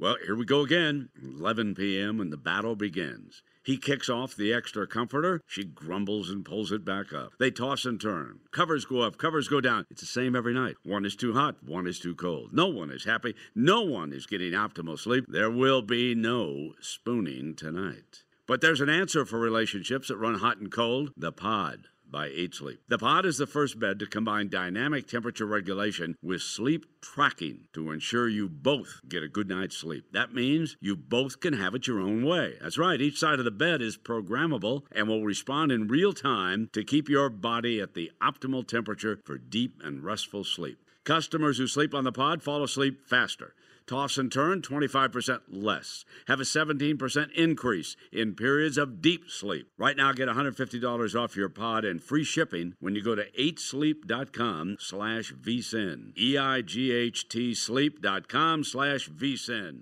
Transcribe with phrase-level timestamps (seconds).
[0.00, 1.10] Well, here we go again.
[1.22, 2.20] 11 p.m.
[2.20, 3.42] and the battle begins.
[3.62, 5.42] He kicks off the extra comforter.
[5.46, 7.32] She grumbles and pulls it back up.
[7.38, 8.40] They toss and turn.
[8.50, 9.84] Covers go up, covers go down.
[9.90, 10.76] It's the same every night.
[10.84, 12.54] One is too hot, one is too cold.
[12.54, 13.34] No one is happy.
[13.54, 15.26] No one is getting optimal sleep.
[15.28, 18.24] There will be no spooning tonight.
[18.46, 22.54] But there's an answer for relationships that run hot and cold the pod by 8
[22.54, 22.80] Sleep.
[22.88, 27.90] The Pod is the first bed to combine dynamic temperature regulation with sleep tracking to
[27.90, 30.06] ensure you both get a good night's sleep.
[30.12, 32.54] That means you both can have it your own way.
[32.60, 36.68] That's right, each side of the bed is programmable and will respond in real time
[36.72, 40.78] to keep your body at the optimal temperature for deep and restful sleep.
[41.04, 43.54] Customers who sleep on the pod fall asleep faster.
[43.86, 46.04] Toss and turn 25% less.
[46.26, 49.68] Have a 17% increase in periods of deep sleep.
[49.78, 54.76] Right now, get $150 off your pod and free shipping when you go to 8sleep.com
[54.78, 56.16] slash vsin.
[56.16, 59.80] E-I-G-H-T sleep.com slash vsin.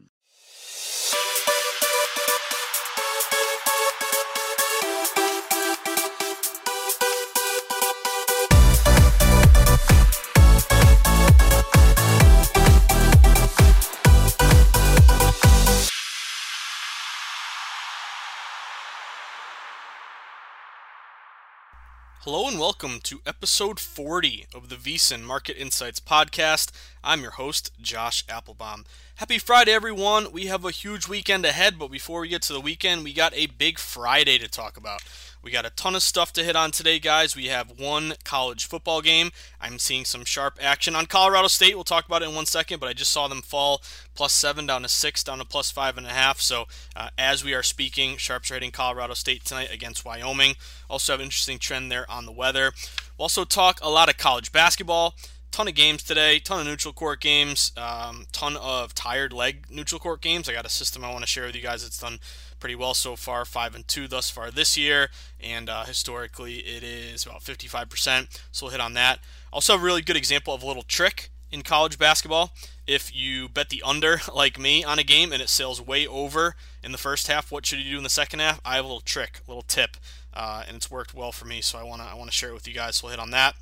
[22.31, 26.71] Hello and welcome to episode 40 of the VSiN Market Insights podcast.
[27.03, 28.84] I'm your host, Josh Appelbaum.
[29.15, 30.31] Happy Friday, everyone.
[30.31, 33.33] We have a huge weekend ahead, but before we get to the weekend, we got
[33.34, 35.00] a big Friday to talk about.
[35.43, 37.37] We got a ton of stuff to hit on today, guys.
[37.37, 39.31] We have one college football game.
[39.60, 41.75] I'm seeing some sharp action on Colorado State.
[41.75, 43.82] We'll talk about it in one second, but I just saw them fall
[44.15, 46.41] plus seven down to six, down to plus five and a half.
[46.41, 46.66] So
[46.97, 50.54] uh, as we are speaking, sharps are hitting Colorado State tonight against Wyoming.
[50.91, 52.72] Also have an interesting trend there on the weather.
[53.16, 55.15] We'll also talk a lot of college basketball
[55.50, 59.98] ton of games today, ton of neutral court games, um, ton of tired leg neutral
[59.98, 60.48] court games.
[60.48, 61.84] I got a system I want to share with you guys.
[61.84, 62.21] It's done
[62.59, 65.09] pretty well so far, five and two thus far this year,
[65.41, 68.41] and uh, historically it is about 55%.
[68.53, 69.21] So we'll hit on that.
[69.53, 72.53] Also, a really good example of a little trick in college basketball.
[72.87, 76.55] If you bet the under like me on a game and it sails way over
[76.83, 78.61] in the first half, what should you do in the second half?
[78.65, 79.97] I have a little trick, a little tip,
[80.34, 81.61] uh, and it's worked well for me.
[81.61, 82.97] So I wanna I wanna share it with you guys.
[82.97, 83.54] So we'll hit on that.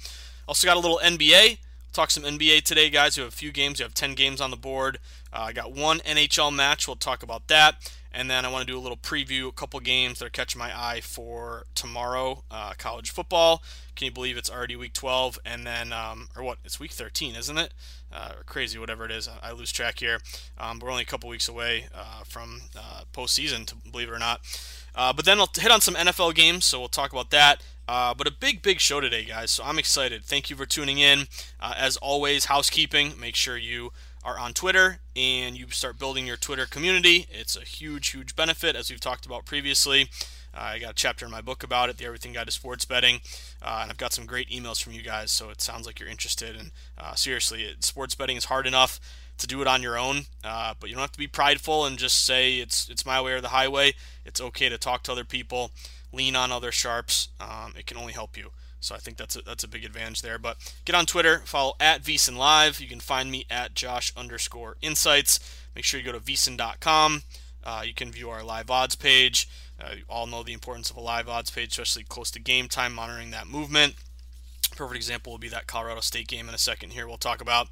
[0.49, 1.59] Also got a little NBA.
[1.93, 3.17] Talk some NBA today, guys.
[3.17, 3.79] We have a few games.
[3.79, 4.99] We have 10 games on the board.
[5.33, 6.87] Uh, I got one NHL match.
[6.87, 7.91] We'll talk about that.
[8.17, 10.59] And then I want to do a little preview, a couple games that are catching
[10.59, 13.63] my eye for tomorrow, uh, college football.
[13.95, 15.39] Can you believe it's already week 12?
[15.45, 16.57] And then, um, or what?
[16.65, 17.75] It's week 13, isn't it?
[18.11, 19.29] Uh, crazy, whatever it is.
[19.43, 20.21] I lose track here.
[20.57, 24.19] Um, we're only a couple weeks away uh, from uh, postseason, to believe it or
[24.19, 24.41] not.
[24.95, 27.63] Uh, but then I'll hit on some NFL games, so we'll talk about that.
[27.87, 29.51] Uh, but a big, big show today, guys.
[29.51, 30.25] So I'm excited.
[30.25, 31.27] Thank you for tuning in.
[31.61, 33.13] Uh, as always, housekeeping.
[33.21, 33.93] Make sure you
[34.27, 38.75] are on Twitter and you start building your Twitter community, it's a huge, huge benefit,
[38.75, 40.09] as we've talked about previously.
[40.53, 42.85] Uh, I got a chapter in my book about it, The Everything Guide to Sports
[42.85, 43.21] Betting,
[43.63, 46.09] uh, and I've got some great emails from you guys, so it sounds like you're
[46.09, 46.57] interested.
[46.57, 48.99] And uh, seriously, it, sports betting is hard enough
[49.39, 51.97] to do it on your own, uh, but you don't have to be prideful and
[51.97, 53.95] just say it's it's my way or the highway.
[54.25, 55.71] It's okay to talk to other people,
[56.13, 57.29] lean on other sharps.
[57.39, 58.51] Um, it can only help you.
[58.81, 60.39] So I think that's a, that's a big advantage there.
[60.39, 62.81] But get on Twitter, follow at VSiN Live.
[62.81, 65.41] You can find me at Josh underscore Insights.
[65.75, 67.23] Make sure you go to VSiN.com.
[67.65, 69.49] Uh, you can view our live odds page.
[69.81, 72.69] Uh, you all know the importance of a live odds page, especially close to game
[72.69, 73.95] time, monitoring that movement.
[74.77, 77.07] Perfect example will be that Colorado State game in a second here.
[77.07, 77.69] We'll talk about.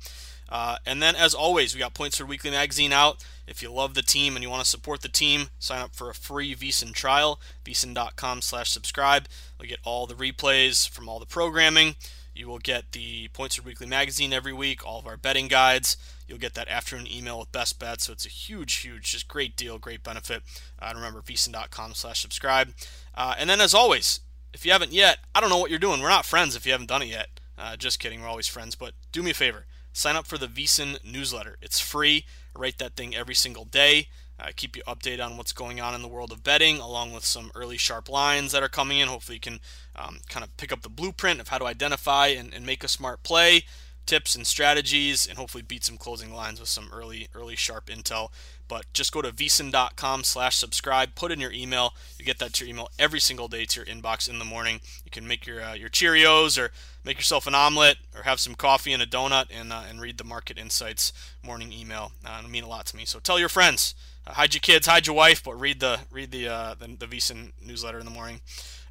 [0.48, 3.24] Uh, and then, as always, we got Point Spread Weekly magazine out.
[3.46, 6.10] If you love the team and you want to support the team, sign up for
[6.10, 9.26] a free VSiN trial, vsin.com slash subscribe.
[9.58, 11.96] You'll get all the replays from all the programming.
[12.34, 15.96] You will get the Point Spread Weekly magazine every week, all of our betting guides.
[16.26, 18.04] You'll get that afternoon email with best bets.
[18.04, 20.42] So it's a huge, huge, just great deal, great benefit.
[20.80, 22.74] Uh, remember, vsin.com slash subscribe.
[23.14, 24.20] Uh, and then, as always,
[24.54, 26.00] if you haven't yet, I don't know what you're doing.
[26.00, 27.28] We're not friends if you haven't done it yet.
[27.58, 28.74] Uh, just kidding, we're always friends.
[28.74, 31.56] But do me a favor sign up for the VSiN newsletter.
[31.62, 32.26] It's free.
[32.54, 34.08] I write that thing every single day.
[34.38, 37.24] I keep you updated on what's going on in the world of betting, along with
[37.24, 39.06] some early sharp lines that are coming in.
[39.06, 39.60] Hopefully, you can
[39.94, 42.88] um, kind of pick up the blueprint of how to identify and, and make a
[42.88, 43.62] smart play
[44.06, 48.28] tips and strategies and hopefully beat some closing lines with some early early sharp intel
[48.68, 51.94] but just go to vsin.com slash subscribe put in your email.
[52.18, 54.80] You get that to your email every single day to your inbox in the morning.
[55.04, 56.70] You can make your uh, your cheerios or
[57.04, 60.18] make yourself an omelet or have some coffee and a donut and, uh, and read
[60.18, 61.12] the market insights
[61.42, 62.12] morning email.
[62.24, 63.04] Uh, it'll mean a lot to me.
[63.04, 63.94] So tell your friends.
[64.26, 67.06] Uh, hide your kids hide your wife but read the read the uh, the, the
[67.06, 68.40] vsin newsletter in the morning.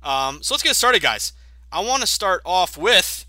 [0.04, 1.34] Um, so let's get started guys.
[1.72, 3.26] I want to start off with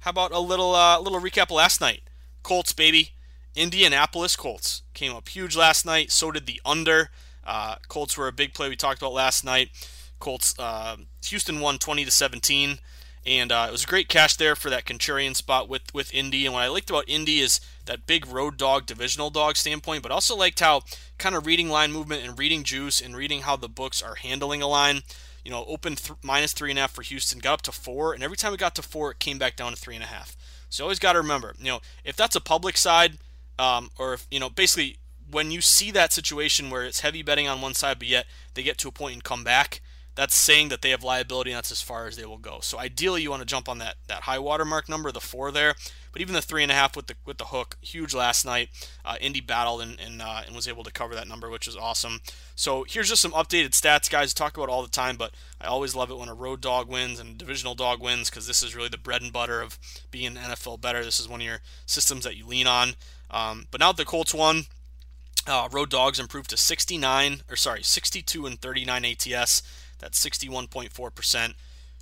[0.00, 2.02] how about a little uh, little recap last night?
[2.42, 3.12] Colts, baby.
[3.54, 6.10] Indianapolis Colts came up huge last night.
[6.10, 7.10] So did the under.
[7.44, 9.70] Uh, Colts were a big play we talked about last night.
[10.18, 12.78] Colts, uh, Houston won 20 to 17,
[13.26, 16.46] and uh, it was a great cash there for that contrarian spot with with Indy.
[16.46, 20.12] And what I liked about Indy is that big road dog, divisional dog standpoint, but
[20.12, 20.82] also liked how
[21.18, 24.62] kind of reading line movement and reading juice and reading how the books are handling
[24.62, 25.02] a line
[25.44, 28.14] you know, opened th- minus three and a half for Houston, got up to four,
[28.14, 30.06] and every time it got to four, it came back down to three and a
[30.06, 30.36] half.
[30.68, 33.18] So you always got to remember, you know, if that's a public side,
[33.58, 34.98] um, or if, you know, basically
[35.30, 38.62] when you see that situation where it's heavy betting on one side, but yet they
[38.62, 39.80] get to a point and come back,
[40.14, 42.58] that's saying that they have liability and that's as far as they will go.
[42.60, 45.74] So ideally, you want to jump on that that high watermark number, the four there.
[46.12, 48.68] But even the three and a half with the with the hook, huge last night.
[49.04, 51.76] Uh, Indy battled and and, uh, and was able to cover that number, which is
[51.76, 52.20] awesome.
[52.54, 54.34] So here's just some updated stats, guys.
[54.34, 57.18] Talk about all the time, but I always love it when a road dog wins
[57.18, 59.78] and a divisional dog wins because this is really the bread and butter of
[60.10, 61.02] being an NFL better.
[61.02, 62.96] This is one of your systems that you lean on.
[63.32, 64.64] Um, but now the Colts won.
[65.46, 69.62] Uh, road dogs improved to 69 or sorry 62 and 39 ATS
[70.02, 71.54] that's 61.4%.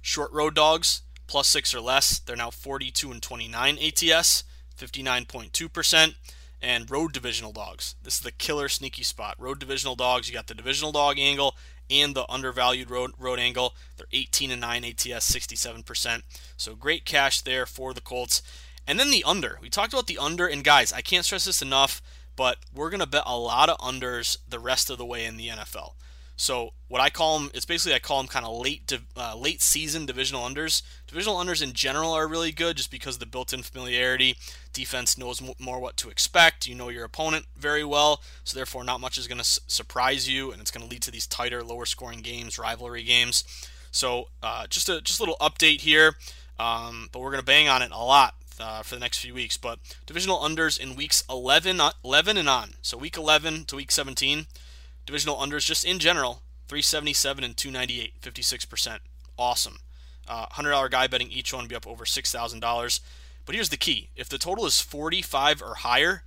[0.03, 4.45] Short road dogs, plus six or less, they're now 42 and 29 ATS,
[4.77, 6.15] 59.2%.
[6.63, 7.95] And road divisional dogs.
[8.03, 9.35] This is the killer sneaky spot.
[9.39, 11.57] Road divisional dogs, you got the divisional dog angle
[11.89, 13.75] and the undervalued road road angle.
[13.97, 16.23] They're 18 and 9 ATS, 67%.
[16.59, 18.43] So great cash there for the Colts.
[18.87, 19.59] And then the under.
[19.61, 22.03] We talked about the under, and guys, I can't stress this enough,
[22.37, 25.37] but we're going to bet a lot of unders the rest of the way in
[25.37, 25.93] the NFL.
[26.41, 29.61] So what I call them, it's basically I call them kind of late uh, late
[29.61, 30.81] season divisional unders.
[31.07, 34.37] Divisional unders in general are really good just because of the built-in familiarity.
[34.73, 36.67] Defense knows more what to expect.
[36.67, 40.31] You know your opponent very well, so therefore not much is going to su- surprise
[40.31, 43.45] you, and it's going to lead to these tighter, lower-scoring games, rivalry games.
[43.91, 46.15] So uh, just a just a little update here,
[46.59, 49.35] um, but we're going to bang on it a lot uh, for the next few
[49.35, 49.57] weeks.
[49.57, 53.91] But divisional unders in weeks 11, uh, 11 and on, so week 11 to week
[53.91, 54.47] 17.
[55.07, 58.99] Divisional unders just in general 377 and 298, 56%.
[59.39, 59.79] Awesome.
[60.29, 63.01] Uh, $100 guy betting each one would be up over $6,000.
[63.45, 66.23] But here's the key if the total is 45 or higher,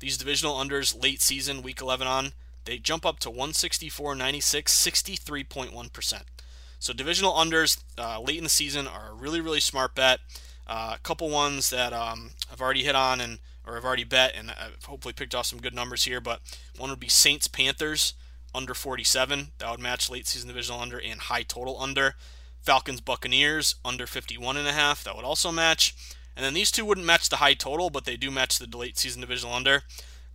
[0.00, 2.32] these divisional unders late season, week 11 on,
[2.66, 6.22] they jump up to 164, 96, 63.1%.
[6.78, 10.20] So divisional unders uh, late in the season are a really, really smart bet.
[10.66, 14.34] Uh, a couple ones that um, I've already hit on and or I've already bet,
[14.36, 16.20] and I've hopefully picked off some good numbers here.
[16.20, 16.40] But
[16.78, 18.14] one would be Saints Panthers
[18.54, 19.48] under 47.
[19.58, 22.14] That would match late season divisional under and high total under.
[22.62, 25.04] Falcons Buccaneers under 51 and a half.
[25.04, 25.94] That would also match.
[26.36, 28.98] And then these two wouldn't match the high total, but they do match the late
[28.98, 29.82] season divisional under.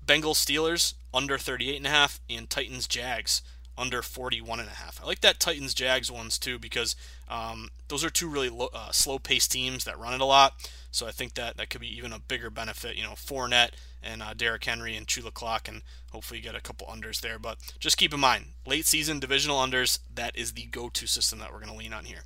[0.06, 3.42] Bengals Steelers under 38 and a half, and Titans Jags
[3.82, 5.02] under 41 and a half.
[5.02, 6.96] I like that Titans Jags ones too because
[7.28, 10.54] um, those are two really uh, slow paced teams that run it a lot.
[10.92, 12.96] So I think that that could be even a bigger benefit.
[12.96, 13.72] You know, Fournette
[14.04, 17.40] and uh, Derrick Henry and Chula Clock, and hopefully get a couple unders there.
[17.40, 21.40] But just keep in mind, late season divisional unders, that is the go to system
[21.40, 22.24] that we're going to lean on here.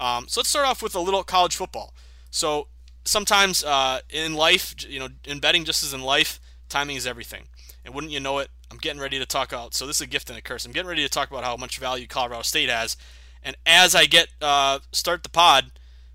[0.00, 1.92] Um, so let's start off with a little college football.
[2.30, 2.68] So
[3.04, 7.44] sometimes uh, in life, you know, in betting just as in life, timing is everything.
[7.84, 9.74] And wouldn't you know it, I'm getting ready to talk about.
[9.74, 10.64] So this is a gift and a curse.
[10.64, 12.96] I'm getting ready to talk about how much value Colorado State has.
[13.42, 15.72] And as I get uh, start the pod,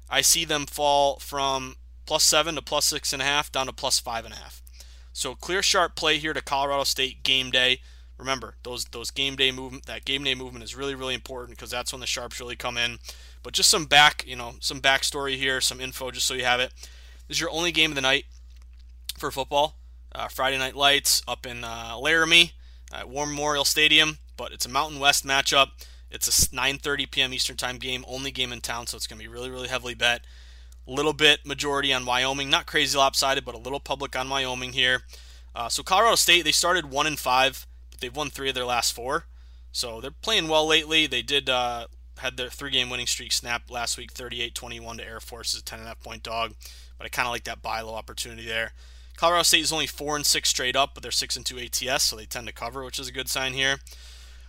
[0.10, 3.74] I see them fall from plus seven to plus six and a half down to
[3.74, 4.64] plus five and a half.
[5.14, 7.82] So clear sharp play here to Colorado State game day.
[8.18, 11.70] Remember those those game day movement that game day movement is really really important because
[11.70, 12.98] that's when the sharps really come in.
[13.44, 16.60] But just some back you know some backstory here, some info just so you have
[16.60, 16.74] it.
[17.28, 18.26] This is your only game of the night
[19.18, 19.79] for football.
[20.14, 22.54] Uh, Friday Night Lights up in uh, Laramie
[22.92, 25.70] at War Memorial Stadium, but it's a Mountain West matchup.
[26.10, 27.34] It's a 9:30 p.m.
[27.34, 29.94] Eastern Time game, only game in town, so it's going to be really, really heavily
[29.94, 30.22] bet.
[30.88, 34.74] A little bit majority on Wyoming, not crazy lopsided, but a little public on Wyoming
[34.74, 35.04] here.
[35.54, 38.66] Uh, so Colorado State, they started one and five, but they've won three of their
[38.66, 39.26] last four,
[39.72, 41.06] so they're playing well lately.
[41.06, 41.86] They did uh,
[42.18, 46.00] had their three-game winning streak snap last week, 38-21 to Air Force, is a 10.5
[46.04, 46.54] point dog,
[46.98, 48.74] but I kind of like that buy low opportunity there.
[49.20, 52.06] Colorado State is only four and six straight up, but they're six and two ATS,
[52.06, 53.80] so they tend to cover, which is a good sign here.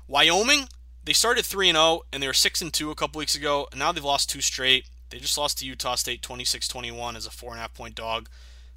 [0.07, 0.69] Wyoming,
[1.03, 3.35] they started three and zero, oh, and they were six and two a couple weeks
[3.35, 4.89] ago, and now they've lost two straight.
[5.09, 8.29] They just lost to Utah State 26-21 as a four and a half point dog.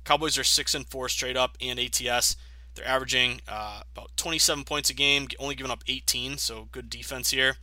[0.04, 2.38] Cowboys are six and four straight up and ATS.
[2.74, 7.30] They're averaging uh, about 27 points a game, only giving up 18, so good defense
[7.30, 7.58] here.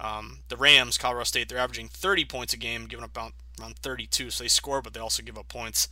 [0.00, 3.76] Um, the Rams, Colorado State, they're averaging 30 points a game, giving up about around
[3.80, 5.88] 32, so they score, but they also give up points.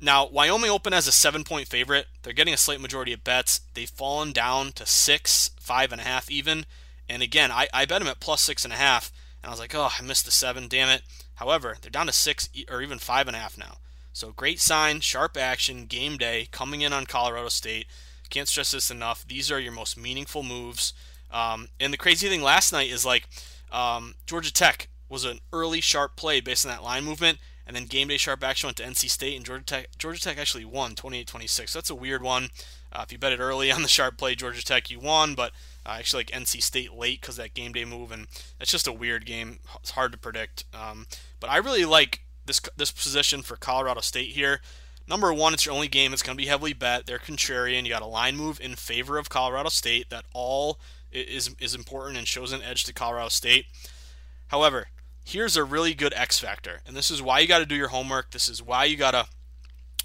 [0.00, 2.06] Now, Wyoming open as a seven point favorite.
[2.22, 3.60] They're getting a slight majority of bets.
[3.74, 6.66] They've fallen down to six, five and a half even.
[7.08, 9.10] And again, I, I bet them at plus six and a half.
[9.42, 11.02] And I was like, oh, I missed the seven, damn it.
[11.36, 13.78] However, they're down to six or even five and a half now.
[14.12, 17.86] So great sign, sharp action, game day coming in on Colorado State.
[18.30, 19.26] Can't stress this enough.
[19.26, 20.92] These are your most meaningful moves.
[21.30, 23.28] Um, and the crazy thing last night is like
[23.70, 27.38] um, Georgia Tech was an early sharp play based on that line movement,
[27.68, 30.38] and then game day sharp action went to NC State, and Georgia Tech, Georgia Tech
[30.38, 31.68] actually won 28-26.
[31.68, 32.48] So that's a weird one.
[32.90, 35.52] Uh, if you bet it early on the sharp play, Georgia Tech, you won, but
[35.84, 38.26] uh, actually like NC State late because that game day move, and
[38.58, 39.58] it's just a weird game.
[39.80, 40.64] It's hard to predict.
[40.72, 41.06] Um,
[41.40, 44.62] but I really like this this position for Colorado State here.
[45.06, 46.12] Number one, it's your only game.
[46.12, 47.06] It's going to be heavily bet.
[47.06, 47.84] They're contrarian.
[47.84, 50.80] You got a line move in favor of Colorado State that all
[51.12, 53.66] is is important and shows an edge to Colorado State.
[54.48, 54.88] However,
[55.28, 57.88] here's a really good X factor, and this is why you got to do your
[57.88, 58.30] homework.
[58.30, 59.26] This is why you got to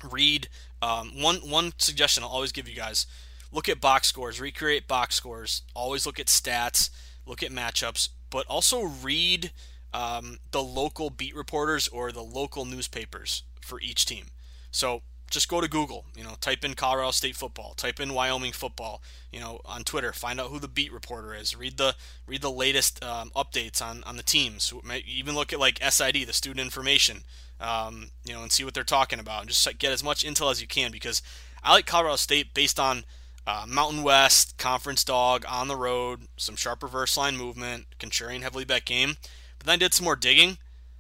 [0.10, 0.50] read.
[0.82, 3.08] Um, one one suggestion I'll always give you guys:
[3.52, 5.64] look at box scores, recreate box scores.
[5.74, 6.90] Always look at stats,
[7.26, 9.52] look at matchups, but also read
[9.94, 14.26] um, the local beat reporters or the local newspapers for each team.
[14.72, 15.04] So
[15.34, 19.02] just go to Google, you know, type in Colorado State football, type in Wyoming football,
[19.32, 21.96] you know, on Twitter, find out who the beat reporter is, read the
[22.28, 24.72] read the latest um, updates on on the teams,
[25.08, 27.24] even look at like SID, the student information,
[27.60, 30.52] um, you know, and see what they're talking about, and just get as much intel
[30.52, 31.22] as you can because
[31.64, 33.04] I like Colorado State based on
[33.48, 38.66] uh, Mountain West conference dog on the road, some sharp reverse line movement, contrarian heavily
[38.66, 39.18] bet game,
[39.58, 40.60] but then I did some more digging.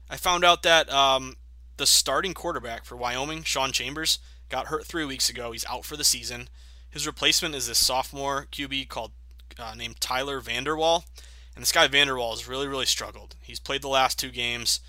[0.10, 1.36] I found out that um,
[1.77, 5.51] the starting quarterback for Wyoming, Sean Chambers, got hurt three weeks ago.
[5.51, 6.50] He's out for the season.
[6.89, 9.12] His replacement is this sophomore QB called
[9.58, 11.06] uh, named Tyler Vander Waal,
[11.56, 13.36] and this guy Vander Waal has really really struggled.
[13.42, 14.80] He's played the last two games.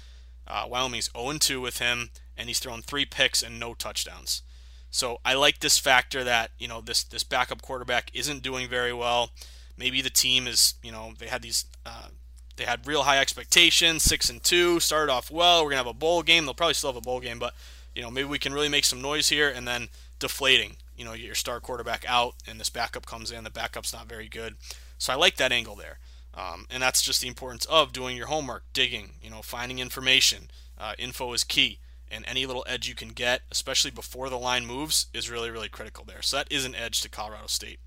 [0.47, 4.43] Uh, Wyoming's 0-2 with him, and he's thrown three picks and no touchdowns.
[4.91, 8.93] So I like this factor that you know this this backup quarterback isn't doing very
[8.93, 9.31] well.
[9.77, 12.09] Maybe the team is you know they had these uh,
[12.57, 15.63] they had real high expectations, six and two, started off well.
[15.63, 16.45] We're gonna have a bowl game.
[16.45, 17.55] They'll probably still have a bowl game, but
[17.95, 20.77] you know maybe we can really make some noise here, and then deflating.
[20.97, 23.43] You know, get your star quarterback out, and this backup comes in.
[23.43, 24.55] The backup's not very good,
[24.99, 25.99] so I like that angle there.
[26.37, 30.51] Um, and that's just the importance of doing your homework, digging, you know, finding information.
[30.77, 31.79] Uh, info is key,
[32.11, 35.69] and any little edge you can get, especially before the line moves, is really, really
[35.69, 36.23] critical there.
[36.23, 37.79] So that is an edge to Colorado State.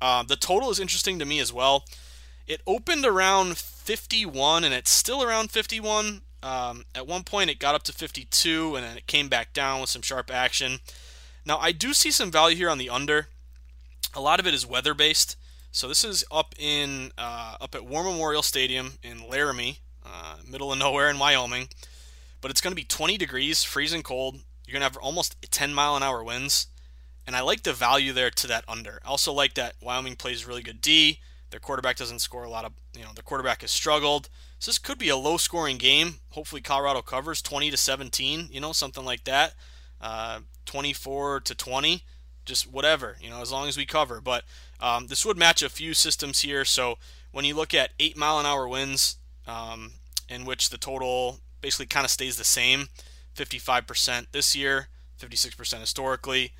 [0.00, 1.84] Uh, the total is interesting to me as well.
[2.46, 3.56] It opened around
[3.86, 6.22] 51 and it's still around 51.
[6.42, 9.80] Um, at one point, it got up to 52 and then it came back down
[9.80, 10.80] with some sharp action.
[11.44, 13.28] Now, I do see some value here on the under.
[14.14, 15.36] A lot of it is weather based.
[15.70, 20.72] So this is up in uh, up at War Memorial Stadium in Laramie, uh, middle
[20.72, 21.68] of nowhere in Wyoming.
[22.40, 24.36] But it's going to be 20 degrees, freezing cold.
[24.66, 26.66] You're going to have almost 10 mile an hour winds,
[27.26, 29.00] and I like the value there to that under.
[29.04, 31.20] I also like that Wyoming plays really good D.
[31.50, 34.28] Their quarterback doesn't score a lot of, you know, their quarterback has struggled.
[34.58, 36.16] So this could be a low scoring game.
[36.30, 39.54] Hopefully Colorado covers 20 to 17, you know, something like that.
[40.00, 42.02] Uh, 24 to 20,
[42.44, 44.20] just whatever, you know, as long as we cover.
[44.20, 44.44] But
[44.80, 46.64] um, this would match a few systems here.
[46.64, 46.98] So
[47.30, 49.92] when you look at 8 mile an hour winds, um,
[50.28, 52.88] in which the total basically kind of stays the same
[53.36, 54.88] 55% this year,
[55.20, 56.52] 56% historically.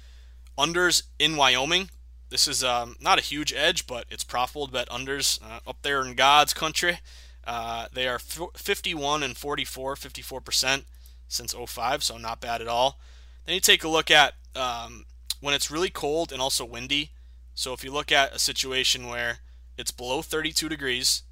[0.58, 1.90] Unders in Wyoming,
[2.28, 5.78] this is um, not a huge edge, but it's profitable to bet unders uh, up
[5.82, 6.98] there in God's country.
[7.44, 10.84] Uh, they are 51 and 44, 54%
[11.28, 12.98] since 05, so not bad at all.
[13.44, 15.04] Then you take a look at um,
[15.40, 17.10] when it's really cold and also windy.
[17.54, 19.38] So if you look at a situation where
[19.78, 21.22] it's below 32 degrees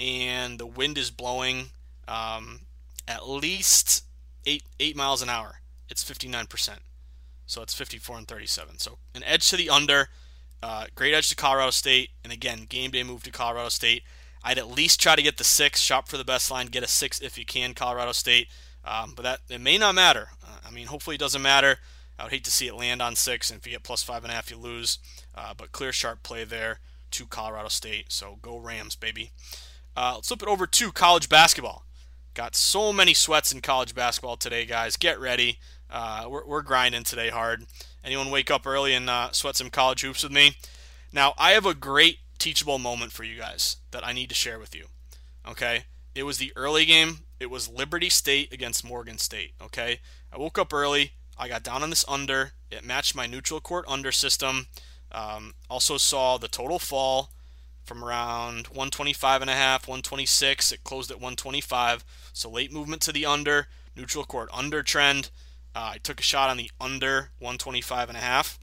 [0.00, 1.70] and the wind is blowing
[2.08, 2.62] um,
[3.06, 4.04] at least
[4.44, 6.78] eight eight miles an hour, it's 59%.
[7.46, 8.78] So it's 54 and 37.
[8.78, 10.08] So an edge to the under.
[10.62, 14.04] Uh, great edge to Colorado State, and again, game day move to Colorado State.
[14.44, 16.88] I'd at least try to get the six, shop for the best line, get a
[16.88, 18.48] six if you can, Colorado State.
[18.84, 20.28] Um, but that it may not matter.
[20.44, 21.78] Uh, I mean, hopefully it doesn't matter.
[22.18, 24.22] I would hate to see it land on six, and if you get plus five
[24.22, 24.98] and a half, you lose.
[25.34, 26.78] Uh, but clear sharp play there
[27.12, 28.12] to Colorado State.
[28.12, 29.30] So go Rams, baby.
[29.96, 31.84] Uh, let's flip it over to college basketball.
[32.34, 34.96] Got so many sweats in college basketball today, guys.
[34.96, 35.58] Get ready.
[35.92, 37.66] Uh, we're, we're grinding today hard.
[38.02, 40.56] Anyone wake up early and uh, sweat some college hoops with me?
[41.12, 44.58] Now, I have a great teachable moment for you guys that I need to share
[44.58, 44.86] with you.
[45.46, 45.84] Okay?
[46.14, 47.18] It was the early game.
[47.38, 49.52] It was Liberty State against Morgan State.
[49.62, 50.00] Okay?
[50.32, 51.12] I woke up early.
[51.36, 52.52] I got down on this under.
[52.70, 54.68] It matched my neutral court under system.
[55.12, 57.30] Um, also saw the total fall
[57.84, 60.72] from around 125 and a half, 126.
[60.72, 62.04] It closed at 125.
[62.32, 65.30] So late movement to the under, neutral court under trend.
[65.74, 68.58] Uh, I took a shot on the under 125 and a half.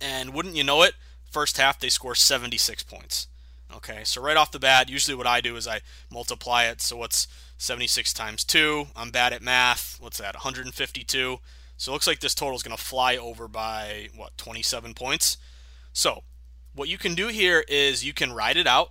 [0.00, 0.94] And wouldn't you know it,
[1.30, 3.28] first half they score 76 points.
[3.74, 6.80] Okay, so right off the bat, usually what I do is I multiply it.
[6.80, 8.88] So what's 76 times 2?
[8.96, 9.96] I'm bad at math.
[10.00, 10.34] What's that?
[10.34, 11.38] 152.
[11.76, 15.36] So it looks like this total is going to fly over by, what, 27 points?
[15.92, 16.24] So
[16.74, 18.90] what you can do here is you can ride it out.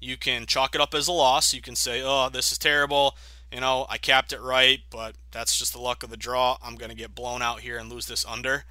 [0.00, 1.54] You can chalk it up as a loss.
[1.54, 3.16] You can say, oh, this is terrible.
[3.52, 6.58] You know, I capped it right, but that's just the luck of the draw.
[6.62, 8.64] I'm going to get blown out here and lose this under.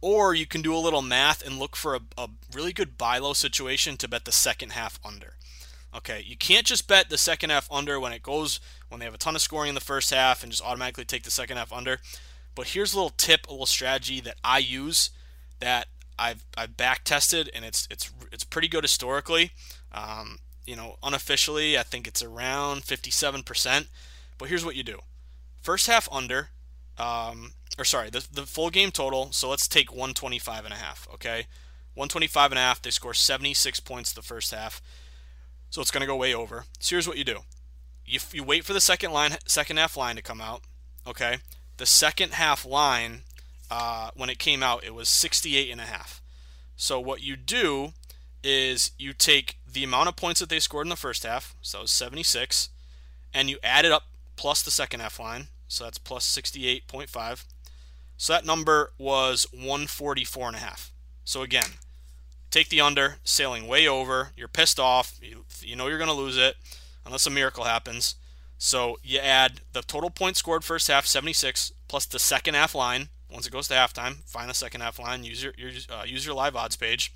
[0.00, 3.18] Or you can do a little math and look for a, a really good buy
[3.18, 5.34] low situation to bet the second half under.
[5.94, 9.14] Okay, you can't just bet the second half under when it goes when they have
[9.14, 11.72] a ton of scoring in the first half and just automatically take the second half
[11.72, 12.00] under.
[12.54, 15.10] But here's a little tip, a little strategy that I use
[15.60, 19.52] that I've I've back tested and it's it's it's pretty good historically.
[19.92, 23.88] Um, you know, unofficially, I think it's around 57%.
[24.38, 25.00] But here's what you do:
[25.62, 26.50] first half under,
[26.98, 29.32] um, or sorry, the the full game total.
[29.32, 31.08] So let's take 125 and a half.
[31.14, 31.46] Okay,
[31.94, 32.82] 125 and a half.
[32.82, 34.82] They score 76 points the first half,
[35.70, 36.64] so it's going to go way over.
[36.78, 37.40] So here's what you do:
[38.04, 40.62] you you wait for the second line, second half line to come out.
[41.06, 41.38] Okay,
[41.78, 43.22] the second half line
[43.70, 46.22] uh, when it came out, it was 68 and a half.
[46.76, 47.94] So what you do
[48.42, 51.84] is you take the amount of points that they scored in the first half, so
[51.84, 52.70] 76,
[53.34, 57.44] and you add it up plus the second half line, so that's plus 68.5.
[58.16, 60.92] So that number was 144 and a half.
[61.24, 61.72] So again,
[62.50, 64.30] take the under, sailing way over.
[64.34, 65.18] You're pissed off.
[65.20, 66.56] You, you know you're going to lose it
[67.04, 68.14] unless a miracle happens.
[68.56, 73.10] So you add the total points scored first half, 76, plus the second half line,
[73.30, 76.24] once it goes to halftime, find the second half line, use your, your uh, use
[76.24, 77.12] your live odds page.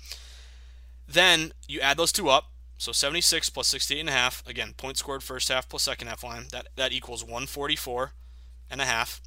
[1.11, 2.45] Then you add those two up.
[2.77, 4.43] So 76 plus 68 and a half.
[4.47, 6.45] Again, points scored first half plus second half line.
[6.51, 8.13] That that equals 144
[8.71, 9.21] and a half.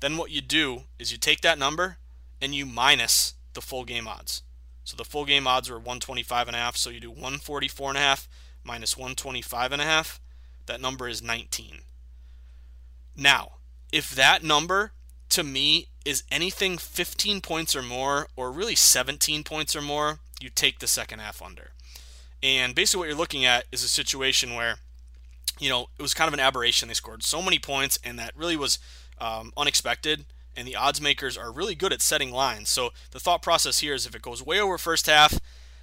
[0.00, 1.98] Then what you do is you take that number
[2.40, 4.42] and you minus the full game odds.
[4.82, 6.76] So the full game odds were 125 and a half.
[6.76, 8.28] So you do 144 and a half
[8.64, 10.20] minus 125 and a half.
[10.66, 11.82] That number is 19.
[13.16, 13.52] Now,
[13.92, 14.92] if that number
[15.30, 20.50] to me is anything 15 points or more, or really 17 points or more, you
[20.50, 21.70] take the second half under.
[22.42, 24.76] And basically, what you're looking at is a situation where,
[25.58, 26.88] you know, it was kind of an aberration.
[26.88, 28.78] They scored so many points, and that really was
[29.18, 30.26] um, unexpected.
[30.56, 32.70] And the odds makers are really good at setting lines.
[32.70, 35.38] So the thought process here is if it goes way over first half,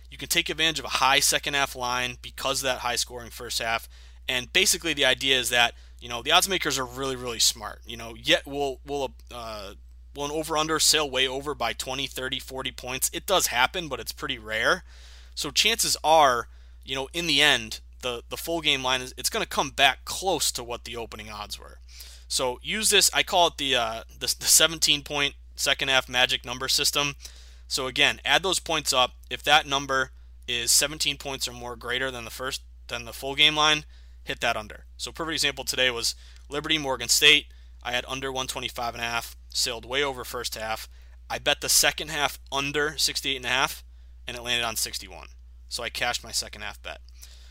[0.10, 3.30] you can take advantage of a high second half line because of that high scoring
[3.30, 3.88] first half.
[4.28, 7.82] And basically, the idea is that you know the odds makers are really really smart.
[7.86, 9.74] You know, yet we'll we'll uh,
[10.16, 13.10] will an over under sail way over by 20, 30, 40 points?
[13.14, 14.84] It does happen, but it's pretty rare.
[15.36, 16.48] So chances are,
[16.84, 19.72] you know, in the end, the the full game line is it's going to come
[19.72, 21.80] back close to what the opening odds were.
[22.28, 23.10] So use this.
[23.14, 27.16] I call it the uh, the, the 17 point second half magic number system.
[27.68, 29.14] So again, add those points up.
[29.30, 30.12] If that number
[30.48, 33.86] is 17 points or more greater than the first than the full game line,
[34.24, 34.86] hit that under.
[34.98, 36.16] So perfect example today was
[36.50, 37.48] Liberty Morgan State.
[37.82, 40.90] I had under 125 and a half, sailed way over first half.
[41.30, 43.84] I bet the second half under 68 and a half,
[44.28, 45.28] and it landed on 61.
[45.70, 47.00] So I cashed my second half bet.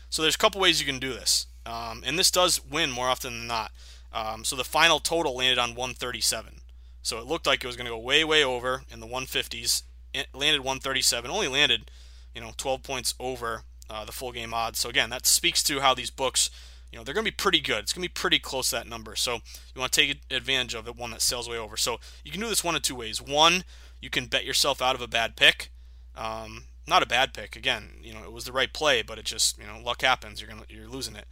[0.09, 3.09] So there's a couple ways you can do this, um, and this does win more
[3.09, 3.71] often than not.
[4.13, 6.61] Um, so the final total landed on 137.
[7.01, 9.83] So it looked like it was going to go way, way over in the 150s.
[10.13, 11.29] It landed 137.
[11.29, 11.89] Only landed,
[12.33, 14.79] you know, 12 points over uh, the full game odds.
[14.79, 16.49] So again, that speaks to how these books,
[16.93, 17.79] you know, they're going to be pretty good.
[17.79, 19.15] It's going to be pretty close to that number.
[19.15, 19.33] So
[19.73, 21.75] you want to take advantage of the one that sells way over.
[21.75, 23.19] So you can do this one of two ways.
[23.19, 23.63] One,
[23.99, 25.71] you can bet yourself out of a bad pick.
[26.15, 27.55] Um, not a bad pick.
[27.55, 30.39] Again, you know, it was the right play, but it just, you know, luck happens.
[30.39, 31.25] You're gonna you're losing it.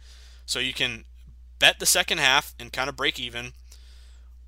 [0.46, 1.04] So you can
[1.60, 3.52] bet the second half and kind of break even,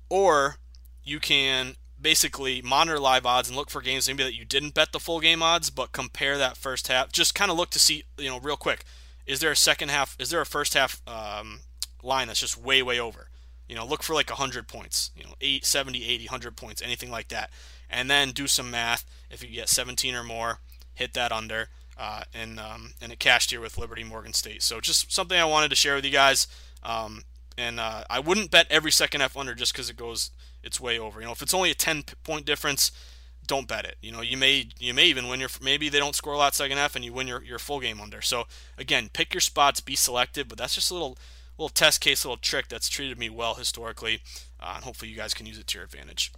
[0.09, 0.57] or
[1.01, 4.91] you can basically monitor live odds and look for games maybe that you didn't bet
[4.91, 7.09] the full game odds, but compare that first half.
[7.13, 8.83] Just kind of look to see, you know, real quick,
[9.25, 10.15] is there a second half?
[10.19, 11.61] Is there a first half um,
[12.03, 13.29] line that's just way way over?
[13.67, 17.09] You know, look for like 100 points, you know, 8, 70, 80, 100 points, anything
[17.09, 17.49] like that.
[17.89, 19.05] And then do some math.
[19.31, 20.59] If you get 17 or more,
[20.93, 21.69] hit that under.
[21.97, 24.61] Uh, and um, and it cashed here with Liberty Morgan State.
[24.61, 26.47] So just something I wanted to share with you guys.
[26.83, 27.23] Um,
[27.57, 30.99] and uh, I wouldn't bet every second half under just because it goes it's way
[30.99, 31.19] over.
[31.19, 32.91] You know, if it's only a 10 point difference,
[33.47, 33.97] don't bet it.
[34.01, 36.55] You know, you may you may even win your maybe they don't score a lot
[36.55, 38.21] second half and you win your, your full game under.
[38.21, 38.45] So
[38.77, 41.17] again, pick your spots, be selective, but that's just a little
[41.57, 44.21] little test case, little trick that's treated me well historically,
[44.59, 46.31] uh, and hopefully you guys can use it to your advantage.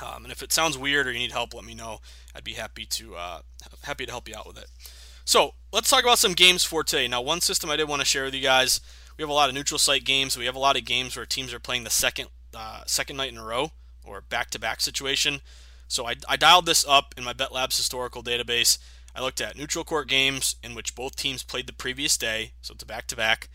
[0.00, 2.00] Um, and if it sounds weird or you need help, let me know.
[2.34, 3.40] I'd be happy to uh,
[3.82, 4.66] happy to help you out with it.
[5.24, 7.06] So let's talk about some games for today.
[7.08, 8.80] Now, one system I did want to share with you guys.
[9.16, 10.36] We have a lot of neutral site games.
[10.36, 13.32] We have a lot of games where teams are playing the second uh, second night
[13.32, 13.72] in a row
[14.04, 15.40] or back to back situation.
[15.92, 18.78] So I, I dialed this up in my Bet Labs historical database.
[19.14, 22.72] I looked at neutral court games in which both teams played the previous day, so
[22.72, 23.50] it's a back to back.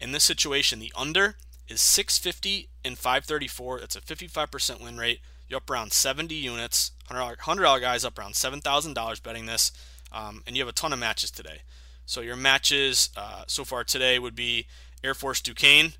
[0.00, 1.36] In this situation, the under
[1.68, 3.80] is 650 and 534.
[3.80, 5.20] That's a 55% win rate.
[5.46, 6.92] You're up around 70 units.
[7.10, 9.70] $100, $100 guys up around $7,000 betting this.
[10.10, 11.60] Um, and you have a ton of matches today.
[12.06, 14.66] So your matches uh, so far today would be
[15.04, 15.92] Air Force Duquesne,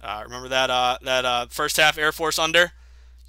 [0.00, 2.72] uh, remember that uh, that uh, first half Air Force under.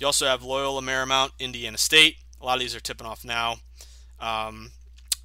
[0.02, 2.18] You also have Loyola Marymount, Indiana State.
[2.42, 3.58] A lot of these are tipping off now.
[4.20, 4.72] Um,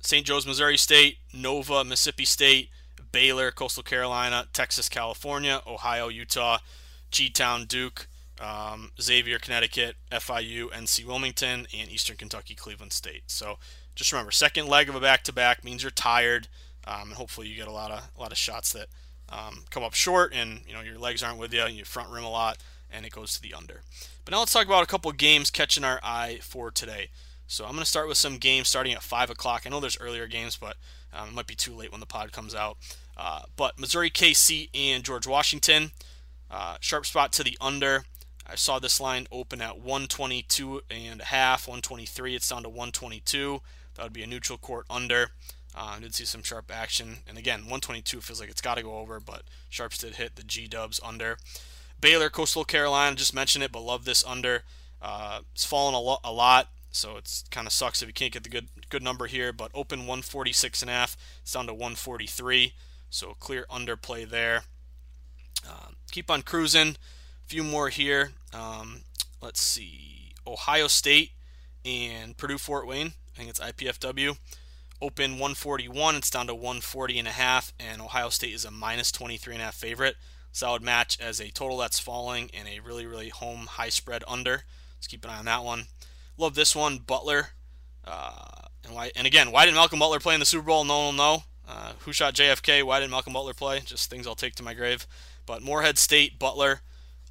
[0.02, 0.26] St.
[0.26, 2.68] Joe's, Missouri State, Nova, Mississippi State,
[3.10, 6.58] Baylor, Coastal Carolina, Texas, California, Ohio, Utah,
[7.10, 8.06] G Town, Duke,
[8.38, 13.22] um, Xavier, Connecticut, FIU, NC Wilmington, and Eastern Kentucky, Cleveland State.
[13.28, 13.58] So
[13.94, 16.48] just remember, second leg of a back-to-back means you're tired,
[16.86, 18.88] um, and hopefully you get a lot of a lot of shots that
[19.30, 22.10] um, come up short and you know your legs aren't with you and you front
[22.10, 22.58] rim a lot
[22.90, 23.80] and it goes to the under.
[24.26, 27.10] But now let's talk about a couple games catching our eye for today.
[27.46, 29.62] So I'm going to start with some games starting at 5 o'clock.
[29.64, 30.76] I know there's earlier games, but
[31.12, 32.76] um, it might be too late when the pod comes out.
[33.16, 35.92] Uh, but Missouri KC and George Washington,
[36.50, 38.04] uh, sharp spot to the under.
[38.44, 42.34] I saw this line open at 122 and a half, 123.
[42.34, 43.60] It's down to 122.
[43.94, 45.30] That would be a neutral court under.
[45.72, 48.98] Uh, did see some sharp action, and again, 122 feels like it's got to go
[48.98, 51.38] over, but sharps did hit the G Dubs under.
[52.00, 54.62] Baylor, Coastal Carolina, just mentioned it, but love this under.
[55.00, 58.32] Uh, it's fallen a, lo- a lot, so it's kind of sucks if you can't
[58.32, 59.52] get the good good number here.
[59.52, 62.74] But open 146 and a half, it's down to 143,
[63.10, 64.64] so clear underplay there.
[65.68, 66.90] Uh, keep on cruising.
[66.90, 68.32] A few more here.
[68.52, 69.02] Um,
[69.40, 71.32] let's see, Ohio State
[71.84, 73.12] and Purdue Fort Wayne.
[73.34, 74.36] I think it's IPFW
[75.00, 79.12] open 141 it's down to 140 and a half and ohio state is a minus
[79.12, 80.16] 23 and a half favorite
[80.56, 84.62] solid match as a total that's falling and a really really home high spread under
[84.96, 85.84] let's keep an eye on that one
[86.36, 87.50] love this one butler
[88.04, 90.96] uh, and why and again why didn't malcolm butler play in the super bowl no
[90.96, 94.34] one will know uh, who shot jfk why didn't malcolm butler play just things i'll
[94.34, 95.06] take to my grave
[95.44, 96.80] but morehead state butler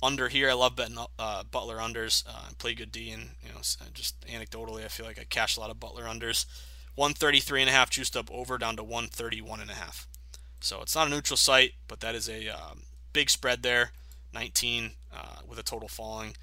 [0.03, 0.49] under here.
[0.49, 2.23] I love betting uh, Butler unders.
[2.27, 3.59] Uh, play good D, and you know,
[3.93, 6.45] just anecdotally, I feel like I cash a lot of Butler unders.
[6.95, 10.07] 133 and a half juiced up over down to 131 and a half.
[10.61, 12.83] So it's not a neutral site, but that is a um,
[13.15, 13.91] big spread there,
[14.34, 16.36] 19 uh, with a total falling.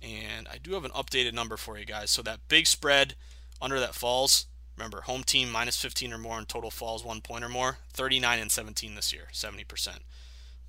[0.00, 2.12] And I do have an updated number for you guys.
[2.12, 3.16] So that big spread
[3.60, 7.42] under that falls, remember home team minus 15 or more and total falls one point
[7.42, 9.88] or more, 39 and 17 this year, 70%.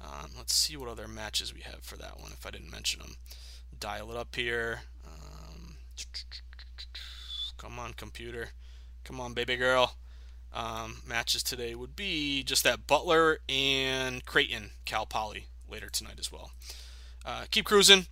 [0.02, 3.00] Um, let's see what other matches we have for that one if I didn't mention
[3.00, 3.18] them.
[3.80, 4.82] Dial it up here.
[5.06, 5.76] Um,
[7.58, 8.50] come on, computer.
[9.04, 9.94] Come on, baby girl.
[10.52, 16.32] Um, matches today would be just that Butler and Creighton, Cal Poly later tonight as
[16.32, 16.52] well.
[17.26, 18.08] Uh, keep cruising.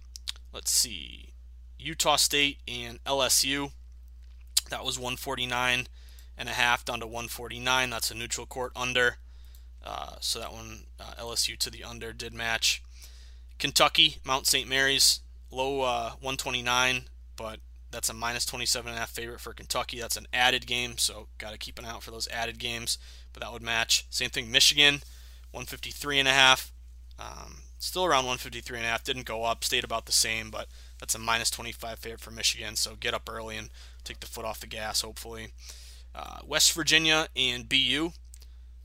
[0.53, 1.33] Let's see.
[1.77, 3.71] Utah State and LSU.
[4.69, 5.87] That was 149
[6.37, 7.89] and a half down to 149.
[7.89, 9.17] That's a neutral court under.
[9.83, 12.83] Uh, so that one, uh, LSU to the under, did match.
[13.57, 14.67] Kentucky, Mount St.
[14.67, 17.59] Mary's, low uh, 129, but
[17.91, 19.99] that's a minus 27 and a half favorite for Kentucky.
[19.99, 22.97] That's an added game, so got to keep an eye out for those added games.
[23.33, 24.05] But that would match.
[24.09, 25.01] Same thing, Michigan,
[25.51, 26.71] 153 and a half.
[27.19, 29.03] Um, still around 153 and a half.
[29.03, 29.63] Didn't go up.
[29.63, 30.67] Stayed about the same, but
[30.99, 32.75] that's a minus 25 favorite for Michigan.
[32.75, 33.69] So get up early and
[34.03, 35.01] take the foot off the gas.
[35.01, 35.49] Hopefully.
[36.15, 38.11] Uh, West Virginia and BU,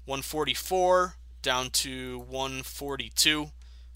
[0.05, 3.51] 144 down to 142.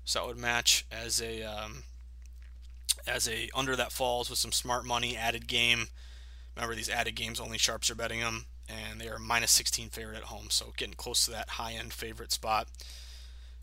[0.04, 1.82] So that would match as a um,
[3.06, 5.88] as a under that falls with some smart money added game.
[6.56, 10.16] Remember these added games only sharps are betting them, and they are minus 16 favorite
[10.16, 10.46] at home.
[10.50, 12.68] So getting close to that high end favorite spot.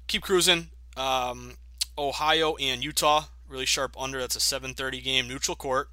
[0.07, 0.69] Keep cruising.
[0.95, 1.57] Um,
[1.97, 4.19] Ohio and Utah really sharp under.
[4.19, 5.89] That's a 7:30 game, neutral court.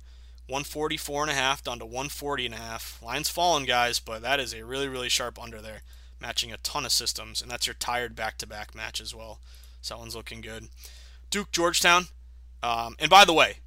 [0.48, 3.01] 144 and a half down to 140 and a half.
[3.03, 5.83] Line's fallen, guys, but that is a really, really sharp under there,
[6.20, 9.40] matching a ton of systems, and that's your tired back-to-back match as well.
[9.81, 10.68] So that one's looking good.
[11.31, 12.07] Duke Georgetown,
[12.62, 13.59] um, and by the way,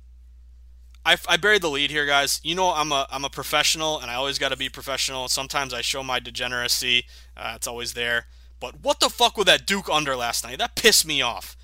[1.06, 2.42] I, I buried the lead here, guys.
[2.44, 5.28] You know I'm a I'm a professional, and I always got to be professional.
[5.28, 7.06] Sometimes I show my degeneracy.
[7.38, 8.28] Uh, it's always there.
[8.60, 10.58] But what the fuck with that Duke under last night?
[10.58, 11.56] That pissed me off.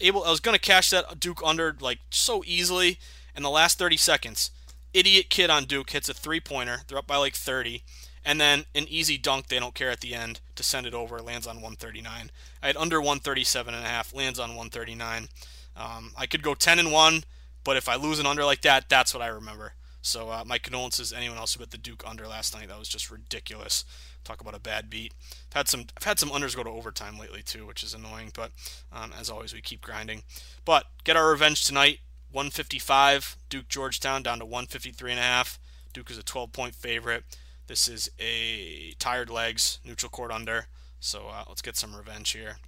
[0.00, 2.98] Able, I was gonna cash that Duke under like so easily
[3.36, 4.50] in the last 30 seconds
[4.92, 6.80] idiot kid on Duke hits a three pointer.
[6.86, 7.82] They're up by like 30.
[8.24, 11.20] And then an easy dunk, they don't care at the end to send it over,
[11.20, 12.30] lands on 139.
[12.62, 15.28] I had under 137 and a half, lands on 139.
[15.76, 17.24] Um, I could go 10 and 1,
[17.64, 19.74] but if I lose an under like that, that's what I remember.
[20.02, 22.68] So uh, my condolences to anyone else who bet the Duke under last night.
[22.68, 23.84] That was just ridiculous.
[24.28, 25.14] Talk about a bad beat.
[25.48, 28.30] I've had some I've had some unders go to overtime lately too, which is annoying.
[28.34, 28.50] But
[28.92, 30.22] um, as always, we keep grinding.
[30.66, 32.00] But get our revenge tonight.
[32.30, 33.38] 155.
[33.48, 35.58] Duke Georgetown down to 153 and a half.
[35.94, 37.24] Duke is a 12 point favorite.
[37.68, 40.66] This is a tired legs neutral court under.
[41.00, 42.58] So uh, let's get some revenge here.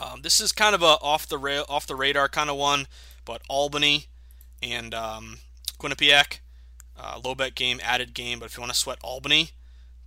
[0.00, 2.86] Um, this is kind of a off the rail, off the radar kind of one,
[3.26, 4.06] but Albany
[4.62, 5.36] and um,
[5.78, 6.38] Quinnipiac,
[6.98, 8.38] uh, low bet game, added game.
[8.38, 9.50] But if you want to sweat Albany,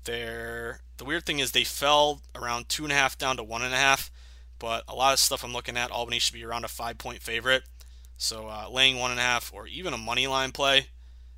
[0.06, 3.62] they're the weird thing is they fell around two and a half down to one
[3.62, 4.12] and a half.
[4.60, 7.22] But a lot of stuff I'm looking at, Albany should be around a five point
[7.22, 7.64] favorite.
[8.18, 10.88] So uh, laying one and a half or even a money line play,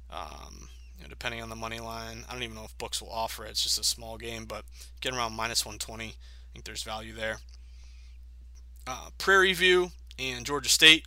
[0.09, 2.25] um, you know, depending on the money line.
[2.27, 3.51] I don't even know if books will offer it.
[3.51, 4.65] It's just a small game, but
[4.99, 6.13] getting around minus 120, I
[6.51, 7.37] think there's value there.
[8.87, 11.05] Uh, Prairie View and Georgia State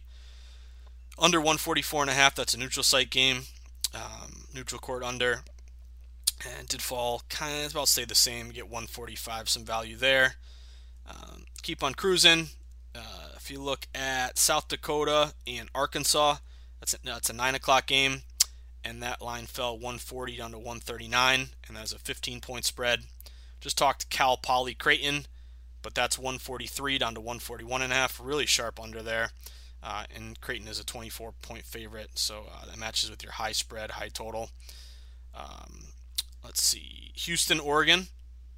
[1.19, 2.37] under 144 and a half.
[2.37, 3.43] That's a neutral site game,
[3.93, 5.43] um, neutral court under,
[6.59, 8.51] and did fall kind of about stay the same.
[8.51, 10.37] Get 145, some value there.
[11.09, 12.49] Um, keep on cruising.
[12.95, 16.37] Uh, if you look at South Dakota and Arkansas,
[16.81, 18.23] that's a, that's a 9 o'clock game,
[18.85, 23.01] and that line fell 140 down to 139, and that's a 15 point spread.
[23.61, 25.27] Just talked to Cal Poly Creighton,
[25.83, 29.31] but that's 143 down to 141 and a half, really sharp under there.
[29.83, 33.53] Uh, and Creighton is a 24 point favorite, so uh, that matches with your high
[33.53, 34.51] spread, high total.
[35.35, 35.94] Um,
[36.45, 38.09] let's see, Houston, Oregon,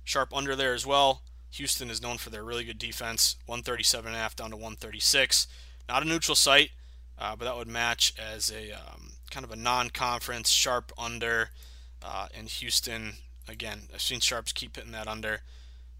[0.05, 1.23] sharp under there as well.
[1.51, 5.47] Houston is known for their really good defense, 137.5 down to 136.
[5.89, 6.71] Not a neutral site,
[7.19, 11.51] uh, but that would match as a um, kind of a non-conference sharp under.
[12.03, 13.15] Uh, Houston,
[13.49, 15.41] again, I've seen sharps keep hitting that under.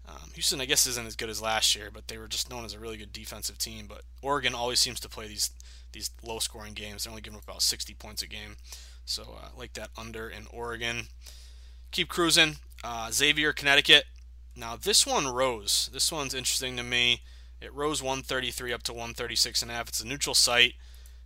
[0.07, 2.63] Um, Houston, I guess, isn't as good as last year, but they were just known
[2.63, 3.87] as a really good defensive team.
[3.87, 5.51] But Oregon always seems to play these
[5.93, 7.03] these low-scoring games.
[7.03, 8.57] They're only giving up about 60 points a game,
[9.05, 11.07] so uh, like that under in Oregon.
[11.97, 12.57] Keep cruising.
[12.83, 14.03] Uh, Xavier, Connecticut.
[14.55, 15.89] Now this one rose.
[15.91, 17.23] This one's interesting to me.
[17.59, 19.89] It rose 133 up to 136 and a half.
[19.89, 20.75] It's a neutral site,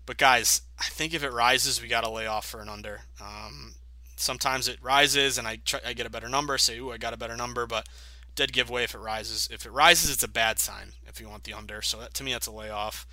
[0.05, 3.01] but guys, I think if it rises, we got to lay off for an under.
[3.19, 3.73] Um,
[4.15, 6.57] sometimes it rises and I try, I get a better number.
[6.57, 7.89] Say, ooh, I got a better number, but
[8.35, 9.49] dead giveaway if it rises.
[9.51, 11.81] If it rises, it's a bad sign if you want the under.
[11.81, 13.05] So that, to me, that's a layoff.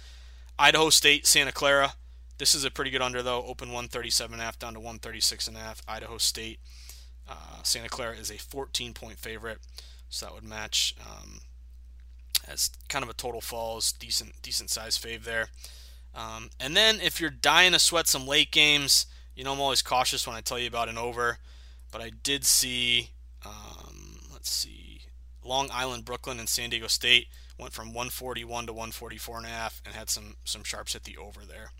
[0.60, 1.94] Idaho State, Santa Clara.
[2.38, 3.42] This is a pretty good under though.
[3.42, 5.82] Open 137 and a half down to 136 and a half.
[5.88, 6.60] Idaho State.
[7.28, 9.58] Uh, Santa Clara is a 14 point favorite.
[10.08, 11.40] So that would match um,
[12.46, 15.48] as kind of a total falls, decent decent size fave there.
[16.14, 19.82] Um, and then if you're dying to sweat some late games, you know I'm always
[19.82, 21.38] cautious when I tell you about an over,
[21.92, 23.10] but I did see,
[23.44, 25.02] um, let's see,
[25.44, 29.82] Long Island, Brooklyn, and San Diego State went from 141 to 144 and a half,
[29.84, 31.72] and had some some sharps hit the over there.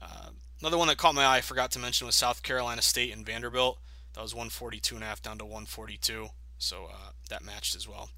[0.00, 3.14] Uh, another one that caught my eye, I forgot to mention, was South Carolina State
[3.14, 3.78] and Vanderbilt.
[4.20, 6.28] That was 142 and a half down to 142.
[6.58, 8.10] So uh, that matched as well.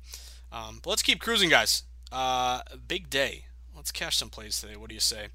[0.51, 1.85] Um, but let's keep cruising, guys.
[2.11, 3.45] Uh, big day.
[3.77, 4.75] Let's cash some plays today.
[4.75, 5.29] What do you say?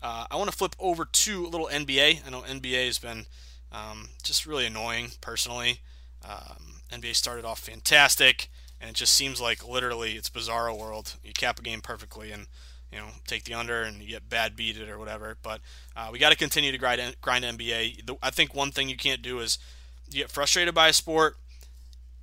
[0.00, 2.24] Uh, I want to flip over to a little NBA.
[2.24, 3.26] I know NBA has been
[3.72, 5.80] um, just really annoying personally.
[6.24, 8.48] Um, NBA started off fantastic,
[8.80, 11.16] and it just seems like literally it's bizarro world.
[11.24, 12.46] You cap a game perfectly, and
[12.92, 15.38] you know take the under, and you get bad beated or whatever.
[15.42, 15.60] But
[15.96, 18.16] uh, we got to continue to grind grind NBA.
[18.22, 19.58] I think one thing you can't do is
[20.10, 21.36] you get frustrated by a sport.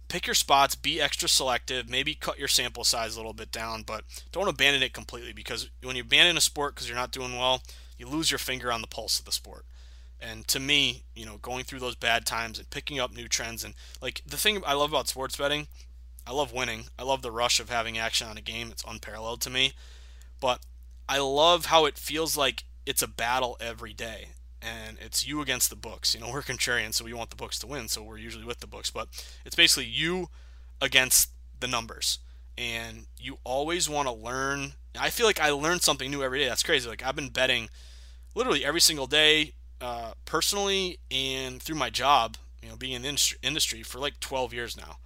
[0.08, 3.84] Pick your spots, be extra selective, maybe cut your sample size a little bit down,
[3.84, 7.38] but don't abandon it completely because when you abandon a sport because you're not doing
[7.38, 7.62] well,
[7.98, 9.66] you lose your finger on the pulse of the sport.
[10.20, 13.64] And to me, you know, going through those bad times and picking up new trends
[13.64, 15.68] and like the thing I love about sports betting,
[16.28, 16.86] I love winning.
[17.00, 18.70] I love the rush of having action on a game.
[18.72, 19.74] It's unparalleled to me.
[20.40, 20.60] But
[21.10, 24.30] I love how it feels like it's a battle every day.
[24.62, 26.14] And it's you against the books.
[26.14, 28.60] You know, we're contrarian, so we want the books to win, so we're usually with
[28.60, 28.92] the books.
[28.92, 29.08] But
[29.44, 30.30] it's basically you
[30.80, 32.20] against the numbers.
[32.58, 34.74] And you always want to learn.
[35.00, 36.48] I feel like I learn something new every day.
[36.48, 36.88] That's crazy.
[36.88, 37.70] Like I've been betting
[38.36, 43.36] literally every single day uh, personally and through my job, you know, being in the
[43.42, 44.98] industry for like 12 years now.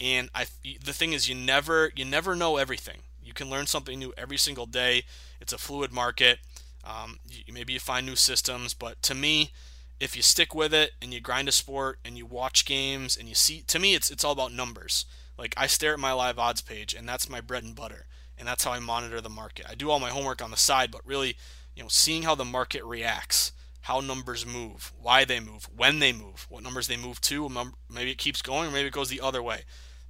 [0.00, 0.46] And I,
[0.84, 3.02] the thing is, you never, you never know everything.
[3.22, 5.04] You can learn something new every single day.
[5.40, 6.38] It's a fluid market.
[6.86, 7.18] Um,
[7.52, 9.52] maybe you find new systems, but to me,
[9.98, 13.28] if you stick with it and you grind a sport and you watch games and
[13.28, 15.04] you see, to me, it's it's all about numbers.
[15.36, 18.06] Like I stare at my live odds page, and that's my bread and butter,
[18.38, 19.66] and that's how I monitor the market.
[19.68, 21.36] I do all my homework on the side, but really,
[21.74, 23.52] you know, seeing how the market reacts
[23.86, 27.48] how numbers move, why they move, when they move, what numbers they move to.
[27.88, 29.60] Maybe it keeps going, or maybe it goes the other way.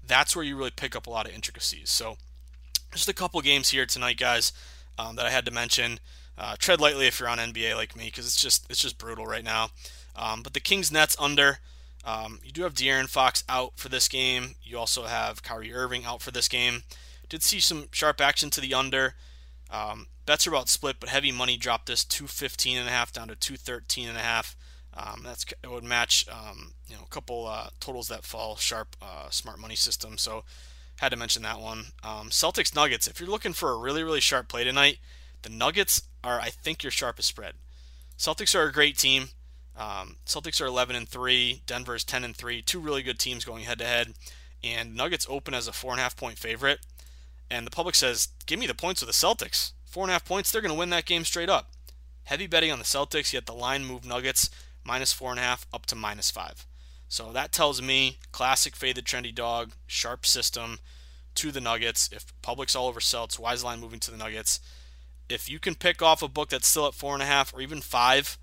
[0.02, 1.90] That's where you really pick up a lot of intricacies.
[1.90, 2.16] So,
[2.94, 4.54] just a couple games here tonight, guys,
[4.96, 6.00] um, that I had to mention.
[6.38, 9.26] Uh, tread lightly if you're on NBA like me, because it's just it's just brutal
[9.26, 9.70] right now.
[10.14, 11.58] Um, but the Kings Nets under.
[12.04, 14.54] Um, you do have De'Aaron Fox out for this game.
[14.62, 16.84] You also have Kyrie Irving out for this game.
[17.28, 19.14] Did see some sharp action to the under.
[19.70, 23.26] Um, bets are about split, but heavy money dropped this 215 and a half down
[23.28, 24.56] to 213 and a half.
[24.94, 28.96] Um, that's it would match um, you know a couple uh, totals that fall sharp
[29.02, 30.16] uh, smart money system.
[30.16, 30.44] So
[30.96, 31.86] had to mention that one.
[32.02, 33.06] Um, Celtics Nuggets.
[33.06, 34.98] If you're looking for a really really sharp play tonight,
[35.46, 37.54] the Nuggets are I think your sharpest spread.
[38.18, 39.28] Celtics are a great team.
[39.76, 41.62] Um, Celtics are 11 and three.
[41.66, 42.62] Denver's 10 and three.
[42.62, 44.14] Two really good teams going head to head.
[44.64, 46.80] And Nuggets open as a four and a half point favorite.
[47.48, 49.72] And the public says, give me the points with the Celtics.
[49.84, 51.70] Four and a half points, they're going to win that game straight up.
[52.24, 54.50] Heavy betting on the Celtics, yet the line moved Nuggets
[54.82, 56.66] minus four and a half up to minus five.
[57.06, 60.80] So that tells me classic fade the trendy dog, sharp system
[61.36, 62.08] to the Nuggets.
[62.12, 64.58] If public's all over Celtics, why is the line moving to the Nuggets?
[65.28, 67.60] If you can pick off a book that's still at four and a half or
[67.60, 68.38] even five,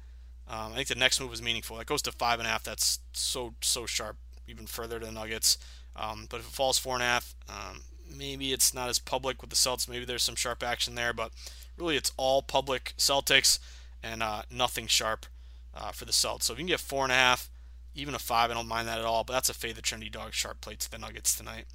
[0.47, 1.77] um, I think the next move is meaningful.
[1.77, 2.63] That goes to five and a half.
[2.63, 4.17] That's so so sharp,
[4.47, 5.57] even further to the Nuggets.
[5.95, 7.81] Um, but if it falls four and a half, um,
[8.17, 9.87] maybe it's not as public with the Celtics.
[9.87, 11.31] Maybe there's some sharp action there, but
[11.77, 13.59] really it's all public Celtics
[14.01, 15.25] and uh, nothing sharp
[15.73, 16.43] uh, for the Celtics.
[16.43, 17.49] So if you can get four and a half,
[17.95, 19.23] even a five, I don't mind that at all.
[19.23, 21.65] But that's a fade the trendy dog sharp play to the Nuggets tonight.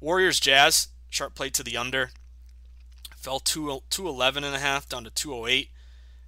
[0.00, 2.10] Warriors Jazz sharp play to the under.
[3.24, 5.70] Fell 2, 211 and a half down to 208,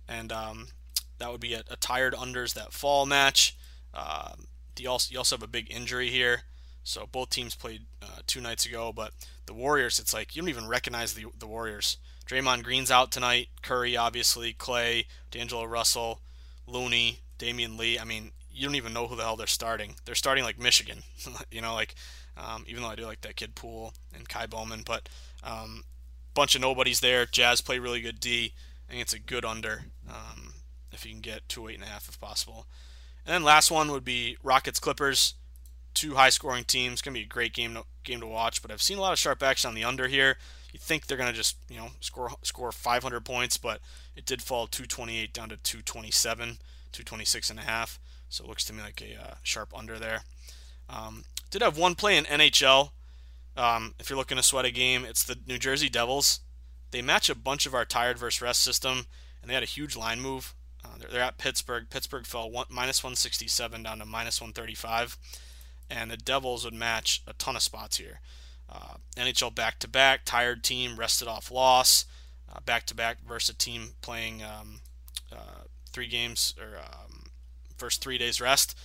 [0.08, 0.68] and um,
[1.18, 3.54] that would be a, a, tired unders that fall match.
[3.92, 4.46] Um,
[4.78, 6.44] you also, you also have a big injury here.
[6.84, 9.12] So both teams played uh, two nights ago, but
[9.44, 11.98] the Warriors, it's like you don't even recognize the the Warriors.
[12.26, 13.48] Draymond Green's out tonight.
[13.60, 16.22] Curry, obviously, Clay, D'Angelo Russell,
[16.66, 17.98] Looney, Damion Lee.
[17.98, 19.96] I mean, you don't even know who the hell they're starting.
[20.06, 21.02] They're starting like Michigan,
[21.50, 21.94] you know, like
[22.38, 25.10] um, even though I do like that kid Poole and Ky Bowman, but
[25.44, 25.84] um,
[26.36, 27.26] bunch of nobodies there.
[27.26, 28.52] Jazz play really good D.
[28.88, 30.52] I think it's a good under um,
[30.92, 32.66] if you can get two eight and a half if possible.
[33.24, 35.34] And then last one would be Rockets Clippers
[35.94, 37.02] two high scoring teams.
[37.02, 38.62] Gonna be a great game to, game to watch.
[38.62, 40.36] But I've seen a lot of sharp action on the under here.
[40.72, 43.80] You think they're gonna just you know score score 500 points, but
[44.14, 46.58] it did fall 228 down to 227,
[46.92, 47.98] 226 and a half.
[48.28, 50.22] So it looks to me like a uh, sharp under there.
[50.88, 52.90] Um, did have one play in NHL.
[53.56, 56.40] Um, if you're looking to sweat a game, it's the New Jersey Devils.
[56.90, 59.06] They match a bunch of our tired versus rest system,
[59.40, 60.54] and they had a huge line move.
[60.84, 61.88] Uh, they're, they're, at Pittsburgh.
[61.90, 65.18] Pittsburgh fell one, minus 167 down to minus 135
[65.90, 68.20] and the Devils would match a ton of spots here.
[68.68, 72.04] Uh, NHL back to back, tired team, rested off loss,
[72.64, 74.80] back to back versus a team playing um,
[75.32, 77.24] uh, three games or um,
[77.76, 78.76] first three days rest.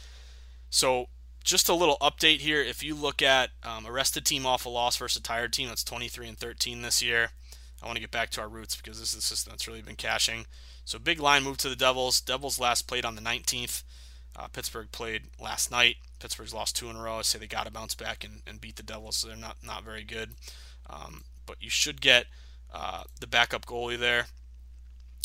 [0.69, 1.07] So
[1.43, 2.61] just a little update here.
[2.61, 5.67] If you look at um, a rested team off a loss versus a tired team,
[5.67, 7.31] that's 23 and 13 this year.
[7.81, 9.81] I want to get back to our roots because this is the system that's really
[9.81, 10.45] been cashing.
[10.85, 12.21] So big line move to the Devils.
[12.21, 13.83] Devils last played on the 19th.
[14.35, 15.97] Uh, Pittsburgh played last night.
[16.19, 17.17] Pittsburgh's lost two in a row.
[17.17, 19.57] I say they got to bounce back and, and, beat the Devils, so they're not
[19.63, 20.35] not very good.
[20.89, 22.27] Um, but you should get
[22.73, 24.27] uh, the backup goalie there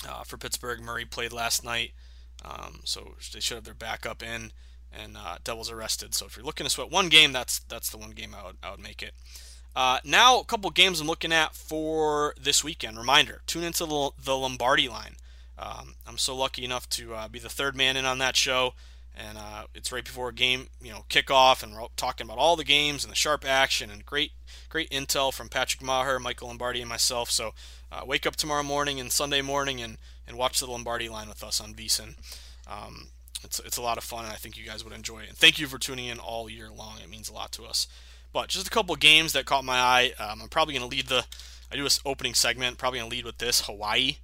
[0.09, 0.81] uh, for Pittsburgh.
[0.81, 1.93] Murray played last night,
[2.45, 4.51] um, so they should have their backup in.
[4.93, 6.15] And uh, Devils arrested.
[6.15, 8.57] So if you're looking to sweat one game, that's that's the one game I would,
[8.63, 9.13] I would make it.
[9.75, 12.97] Uh, now, a couple games I'm looking at for this weekend.
[12.97, 15.17] Reminder: tune into the, the Lombardi line.
[15.59, 18.75] Um, I'm so lucky enough to uh, be the third man in on that show,
[19.15, 22.57] and uh, it's right before a game, you know, kickoff, and we're talking about all
[22.57, 24.33] the games and the sharp action and great,
[24.69, 27.31] great intel from Patrick Meagher, Michael Lombardi, and myself.
[27.31, 27.53] So
[27.91, 31.45] uh, wake up tomorrow morning and Sunday morning and and watch the Lombardi line with
[31.45, 32.17] us on VSiN.
[32.67, 33.09] Um,
[33.47, 35.29] it's, it's a lot of fun, and I think you guys would enjoy it.
[35.29, 36.99] And thank you for tuning in all year long.
[37.03, 37.87] It means a lot to us.
[38.33, 40.13] But just a couple games that caught my eye.
[40.19, 41.25] Um, I'm probably going to lead the.
[41.73, 42.77] I do this opening segment.
[42.77, 44.19] Probably going to lead with this Hawaii.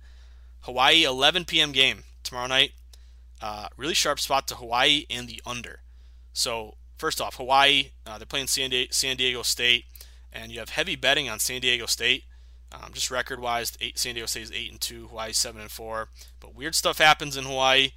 [0.61, 1.73] Hawaii 11 p.m.
[1.73, 2.73] game tomorrow night.
[3.41, 5.81] Uh, really sharp spot to Hawaii and the under.
[6.33, 9.87] So first off, Hawaii uh, they're playing San, San, Diego State,
[10.33, 12.25] and you have heavy betting on San Diego State.
[12.70, 16.09] Um, just record-wise, San Diego State is eight and two, Hawaii seven and four.
[16.39, 17.91] But weird stuff happens in Hawaii.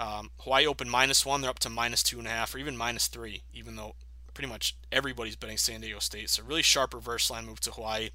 [0.00, 2.74] Um, Hawaii opened minus one, they're up to minus two and a half, or even
[2.74, 3.94] minus three, even though
[4.32, 6.30] pretty much everybody's betting San Diego State.
[6.30, 8.08] So really sharp reverse line move to Hawaii.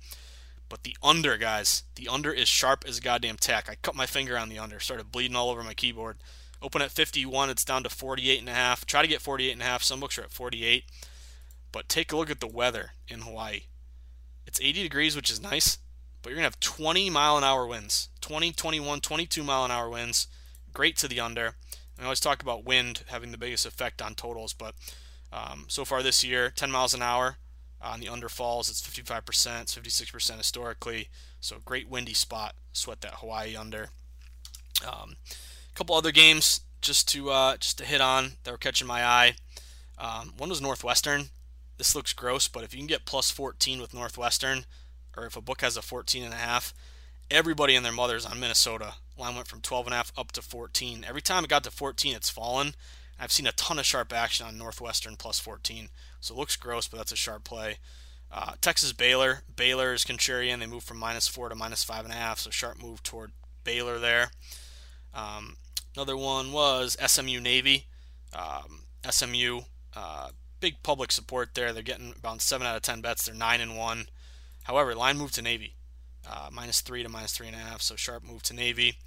[0.67, 3.69] But the under, guys, the under is sharp as a goddamn tack.
[3.69, 6.17] I cut my finger on the under, started bleeding all over my keyboard.
[6.59, 8.87] Open at 51, it's down to 48 and a half.
[8.87, 9.83] Try to get 48 and a half.
[9.83, 10.85] Some books are at 48.
[11.71, 13.65] But take a look at the weather in Hawaii.
[14.47, 15.77] It's 80 degrees, which is nice,
[16.23, 18.09] but you're going to have 20 mile an hour winds.
[18.21, 20.27] 20, 21, 22 mile an hour winds.
[20.73, 21.55] Great to the under.
[21.99, 24.75] I always talk about wind having the biggest effect on totals, but
[25.31, 27.37] um, so far this year, 10 miles an hour
[27.81, 28.69] on the under falls.
[28.69, 31.09] It's 55%, 56% historically.
[31.39, 32.55] So great windy spot.
[32.73, 33.89] Sweat that Hawaii under.
[34.85, 38.87] Um, a couple other games just to uh, just to hit on that were catching
[38.87, 39.35] my eye.
[39.97, 41.29] Um, one was Northwestern.
[41.77, 44.65] This looks gross, but if you can get plus 14 with Northwestern,
[45.15, 46.73] or if a book has a 14 and a half,
[47.29, 48.95] everybody and their mothers on Minnesota.
[49.17, 51.05] Line went from 12 and a half up to 14.
[51.07, 52.75] Every time it got to 14, it's fallen.
[53.19, 55.89] I've seen a ton of sharp action on Northwestern plus 14.
[56.19, 57.77] So it looks gross, but that's a sharp play.
[58.31, 59.43] Uh, Texas Baylor.
[59.55, 60.59] Baylor is contrarian.
[60.59, 62.39] They moved from minus four to minus five and a half.
[62.39, 63.31] So sharp move toward
[63.63, 64.31] Baylor there.
[65.13, 65.55] Um,
[65.95, 67.85] another one was SMU Navy.
[68.33, 69.61] Um, SMU,
[69.95, 71.71] uh, big public support there.
[71.71, 73.25] They're getting about seven out of ten bets.
[73.25, 74.07] They're nine and one.
[74.63, 75.75] However, line moved to Navy
[76.29, 77.81] uh, minus three to minus three and a half.
[77.81, 78.97] So sharp move to Navy.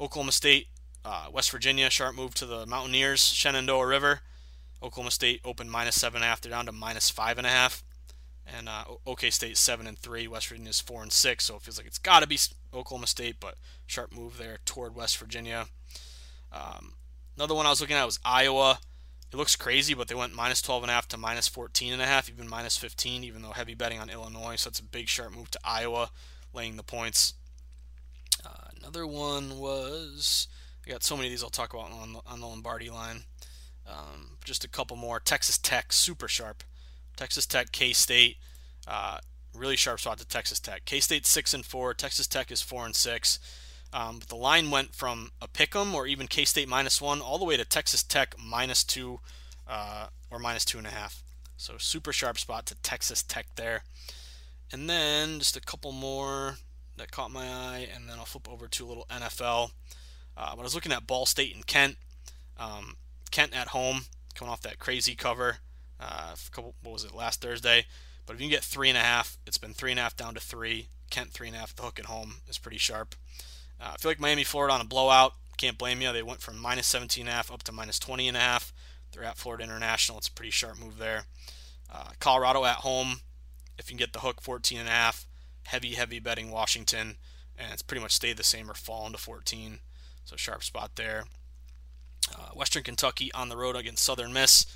[0.00, 0.68] Oklahoma State,
[1.04, 4.20] uh, West Virginia, sharp move to the Mountaineers, Shenandoah River.
[4.82, 6.40] Oklahoma State opened minus seven and a half.
[6.40, 7.82] They're down to minus five and a half.
[8.46, 10.28] And uh, OK State seven and three.
[10.28, 11.44] West Virginia is four and six.
[11.44, 12.38] So it feels like it's got to be
[12.72, 13.56] Oklahoma State, but
[13.86, 15.66] sharp move there toward West Virginia.
[16.52, 16.92] Um,
[17.36, 18.78] another one I was looking at was Iowa.
[19.32, 22.00] It looks crazy, but they went minus 12 and a half to minus 14 and
[22.00, 24.56] a half, even minus 15, even though heavy betting on Illinois.
[24.56, 26.10] So it's a big sharp move to Iowa
[26.52, 27.34] laying the points.
[28.44, 30.48] Uh, another one was
[30.86, 33.24] I got so many of these I'll talk about on the, on the Lombardi line.
[33.88, 35.20] Um, just a couple more.
[35.20, 36.62] Texas Tech, super sharp.
[37.16, 38.36] Texas Tech, K State,
[38.86, 39.18] uh,
[39.54, 40.84] really sharp spot to Texas Tech.
[40.84, 41.94] K State six and four.
[41.94, 43.38] Texas Tech is four and six.
[43.92, 47.38] Um, but the line went from a pick'em or even K State minus one all
[47.38, 49.20] the way to Texas Tech minus two
[49.66, 51.22] uh, or minus two and a half.
[51.56, 53.84] So super sharp spot to Texas Tech there.
[54.72, 56.56] And then just a couple more
[56.96, 59.70] that caught my eye, and then I'll flip over to a little NFL.
[60.36, 61.96] Uh, but I was looking at Ball State and Kent.
[62.58, 62.96] Um,
[63.30, 65.58] Kent at home, coming off that crazy cover.
[66.00, 67.86] Uh, couple, what was it last Thursday?
[68.26, 70.16] But if you can get three and a half, it's been three and a half
[70.16, 70.88] down to three.
[71.10, 71.74] Kent three and a half.
[71.74, 73.14] The hook at home is pretty sharp.
[73.80, 75.34] Uh, I feel like Miami, Florida on a blowout.
[75.56, 76.12] Can't blame you.
[76.12, 78.72] They went from minus 17 and a half up to minus 20 and a half.
[79.12, 80.18] They're at Florida International.
[80.18, 81.24] It's a pretty sharp move there.
[81.90, 83.20] Uh, Colorado at home.
[83.78, 85.26] If you can get the hook 14 and a half,
[85.64, 87.16] heavy, heavy betting Washington,
[87.58, 89.80] and it's pretty much stayed the same or fallen to 14.
[90.24, 91.24] So sharp spot there.
[92.34, 94.66] Uh, Western Kentucky on the road against Southern Miss.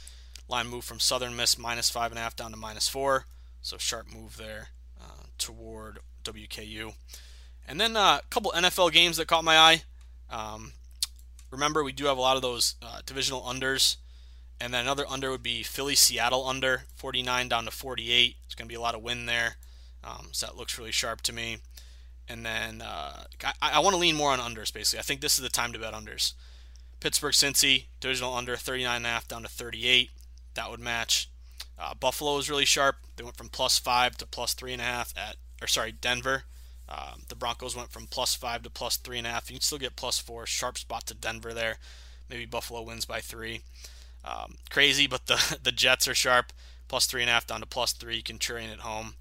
[0.49, 3.27] Line move from Southern Miss minus five and a half down to minus four.
[3.63, 4.69] So sharp move there
[5.01, 6.95] uh, toward WKU.
[7.67, 9.83] And then uh, a couple NFL games that caught my eye.
[10.31, 10.73] Um,
[11.51, 13.97] remember, we do have a lot of those uh, divisional unders.
[14.61, 18.37] And then another under would be Philly Seattle under 49 down to 48.
[18.45, 19.57] It's going to be a lot of win there.
[20.05, 21.59] Um, so that looks really sharp to me.
[22.29, 25.01] And then uh, I, I want to lean more on unders, basically.
[25.01, 26.35] I think this is the time to bet unders.
[27.01, 30.11] Pittsburgh Cincy, divisional under 39.5 down to 38.
[30.55, 31.31] That would match.
[31.79, 32.97] Uh, Buffalo is really sharp.
[33.17, 36.45] They went from plus 5 to plus 3.5 at, or sorry, Denver.
[36.89, 39.49] Um, the Broncos went from plus 5 to plus 3.5.
[39.49, 40.45] You can still get plus 4.
[40.47, 41.79] Sharp spot to Denver there.
[42.29, 43.63] Maybe Buffalo wins by 3.
[44.25, 46.53] Um, crazy, but the, the Jets are sharp.
[46.89, 48.23] Plus 3.5 down to plus 3.
[48.23, 49.15] Contrarian at home.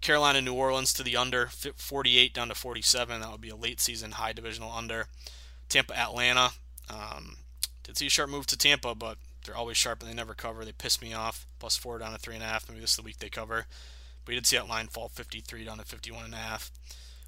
[0.00, 3.20] Carolina, New Orleans to the under, 48 down to 47.
[3.20, 5.08] That would be a late season high divisional under.
[5.68, 6.52] Tampa, Atlanta.
[6.88, 7.36] Um,
[7.82, 10.64] did see a sharp move to Tampa, but they're always sharp and they never cover.
[10.64, 11.46] They piss me off.
[11.58, 12.68] Plus four down to three and a half.
[12.68, 13.66] Maybe this is the week they cover.
[14.24, 16.70] But you did see that line fall 53 down to 51 and a half.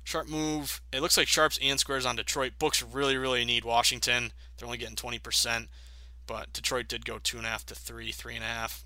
[0.05, 0.81] Sharp move.
[0.93, 2.53] It looks like sharps and squares on Detroit.
[2.59, 4.33] Books really, really need Washington.
[4.57, 5.69] They're only getting 20%,
[6.27, 8.85] but Detroit did go two and a half to three, three and a half.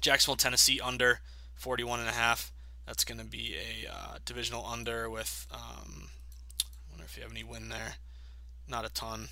[0.00, 1.20] Jacksonville, Tennessee under
[1.54, 2.52] 41 and a half.
[2.86, 5.46] That's going to be a uh, divisional under with.
[5.52, 6.08] Um,
[6.60, 7.96] I wonder if you have any wind there.
[8.68, 9.28] Not a ton.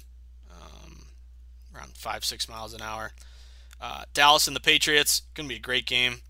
[0.50, 1.06] Um,
[1.74, 3.12] around five, six miles an hour.
[3.80, 6.22] Uh, Dallas and the Patriots going to be a great game.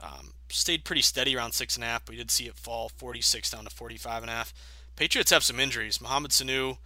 [0.00, 2.08] Um, stayed pretty steady around six and a half.
[2.08, 4.54] We did see it fall 46 down to 45 and a half.
[4.96, 6.00] Patriots have some injuries.
[6.00, 6.78] Mohamed Sanu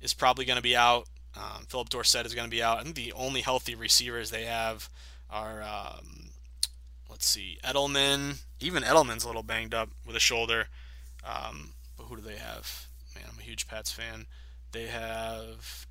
[0.00, 1.06] is probably going to be out.
[1.36, 2.78] Um, Phillip Dorsett is going to be out.
[2.78, 4.88] I think the only healthy receivers they have
[5.28, 6.30] are, um,
[7.10, 8.42] let's see, Edelman.
[8.60, 10.68] Even Edelman's a little banged up with a shoulder.
[11.24, 12.86] Um, but who do they have?
[13.14, 14.26] Man, I'm a huge Pats fan.
[14.72, 15.86] They have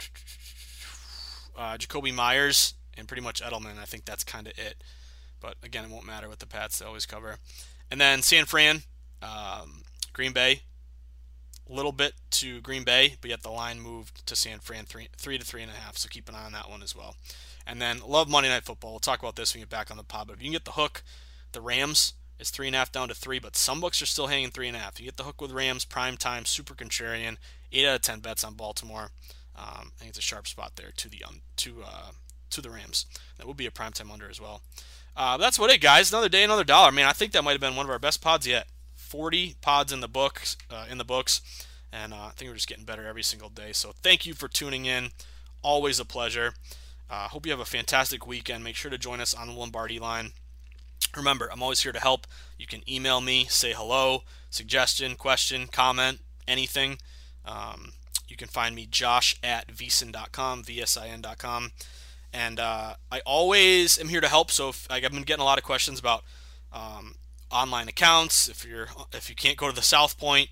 [1.57, 3.79] uh, Jakobi Meyers and pretty much Edelman.
[3.79, 4.83] I think that's kind of it.
[5.39, 7.37] But again, it won't matter with the Pats; they always cover.
[7.91, 8.83] And then San Fran,
[9.21, 9.83] um,
[10.13, 10.61] Green Bay,
[11.69, 15.07] a little bit to Green Bay, but yet the line moved to San Fran three
[15.17, 15.97] three to three and a half.
[15.97, 17.15] So keep an eye on that one as well.
[17.65, 18.91] And then love Monday Night Football.
[18.91, 20.27] We'll talk about this when we get back on the pod.
[20.27, 21.03] But if you can get the hook,
[21.51, 24.27] the Rams is three and a half down to three, but some books are still
[24.27, 24.99] hanging three and a half.
[24.99, 27.37] You get the hook with Rams, prime time, super contrarian,
[27.71, 29.11] eight out of ten bets on Baltimore.
[29.55, 32.11] Um, I think it's a sharp spot there to the um, to uh,
[32.51, 33.05] to the Rams.
[33.37, 34.61] That would be a prime time under as well.
[35.17, 36.11] Uh, that's what it, guys.
[36.11, 36.91] Another day, another dollar.
[36.91, 38.67] Man, I think that might have been one of our best pods yet.
[39.15, 41.39] 40 pods in the books, uh, in the books,
[41.89, 43.71] and uh, I think we're just getting better every single day.
[43.71, 45.11] So thank you for tuning in.
[45.61, 46.53] Always a pleasure.
[47.09, 48.61] Uh, hope you have a fantastic weekend.
[48.61, 50.31] Make sure to join us on the Lombardi line.
[51.15, 52.27] Remember, I'm always here to help.
[52.57, 56.97] You can email me, say hello, suggestion, question, comment, anything.
[57.45, 57.93] Um,
[58.27, 61.71] you can find me, josh at vsin.com, vsin.com.
[62.33, 64.51] And uh, I always am here to help.
[64.51, 66.25] So if, like, I've been getting a lot of questions about
[66.73, 67.15] um,
[67.51, 68.47] online accounts.
[68.47, 70.49] If you're if you can't go to the South Point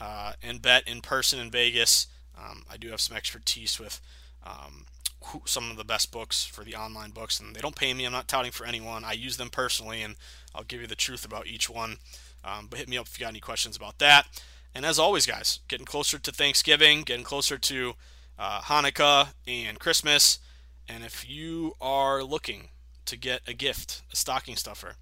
[0.00, 2.06] uh, and bet in person in Vegas,
[2.38, 4.00] um, I do have some expertise with
[4.44, 4.86] um,
[5.26, 8.04] who, some of the best books for the online books, and they don't pay me.
[8.04, 9.04] I'm not touting for anyone.
[9.04, 10.16] I use them personally, and
[10.54, 11.96] I'll give you the truth about each one.
[12.44, 14.26] Um, but hit me up if you got any questions about that.
[14.74, 17.94] And as always, guys, getting closer to Thanksgiving, getting closer to
[18.38, 20.40] uh, Hanukkah and Christmas.
[20.88, 22.68] And if you are looking
[23.06, 24.96] to get a gift, a stocking stuffer,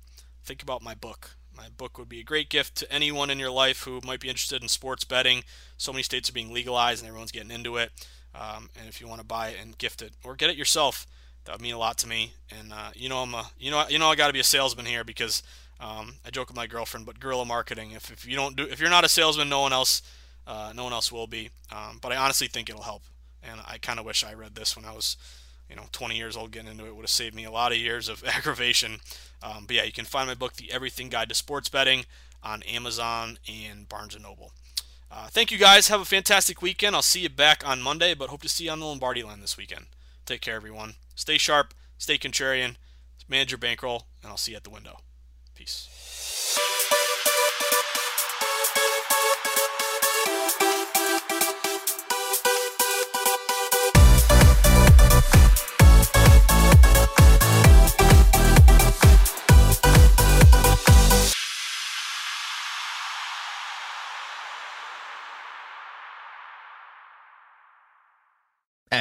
[0.45, 1.36] think about my book.
[1.55, 4.28] My book would be a great gift to anyone in your life who might be
[4.28, 5.45] interested in sports betting.
[5.76, 7.93] So many states are being legalized and everyone's getting into it.
[8.34, 11.07] Um, and if you want to buy it and gift it or get it yourself,
[11.45, 12.32] that would mean a lot to me.
[12.59, 14.45] And uh, you know, I'm a you know you know I got to be a
[14.45, 15.43] salesman here because
[15.80, 17.90] um, I joke with my girlfriend, but guerrilla marketing.
[17.93, 20.01] If, if you don't do if you're not a salesman, no one else
[20.47, 21.51] uh, no one else will be.
[21.70, 23.03] Um, but I honestly think it'll help.
[23.43, 25.16] And I kind of wish I read this when I was
[25.73, 27.79] you know 20 years old getting into it would have saved me a lot of
[27.79, 28.99] years of aggravation.
[29.43, 32.05] Um, but yeah you can find my book the everything guide to sports betting
[32.43, 34.53] on amazon and barnes & noble.
[35.11, 35.89] Uh, thank you guys.
[35.89, 36.95] Have a fantastic weekend.
[36.95, 39.41] I'll see you back on monday but hope to see you on the lombardi line
[39.41, 39.87] this weekend.
[40.27, 40.95] Take care everyone.
[41.14, 41.73] Stay sharp.
[41.97, 42.77] Stay contrarian.
[43.29, 45.01] Manage your bankroll and i'll see you at the window.
[45.55, 46.02] Peace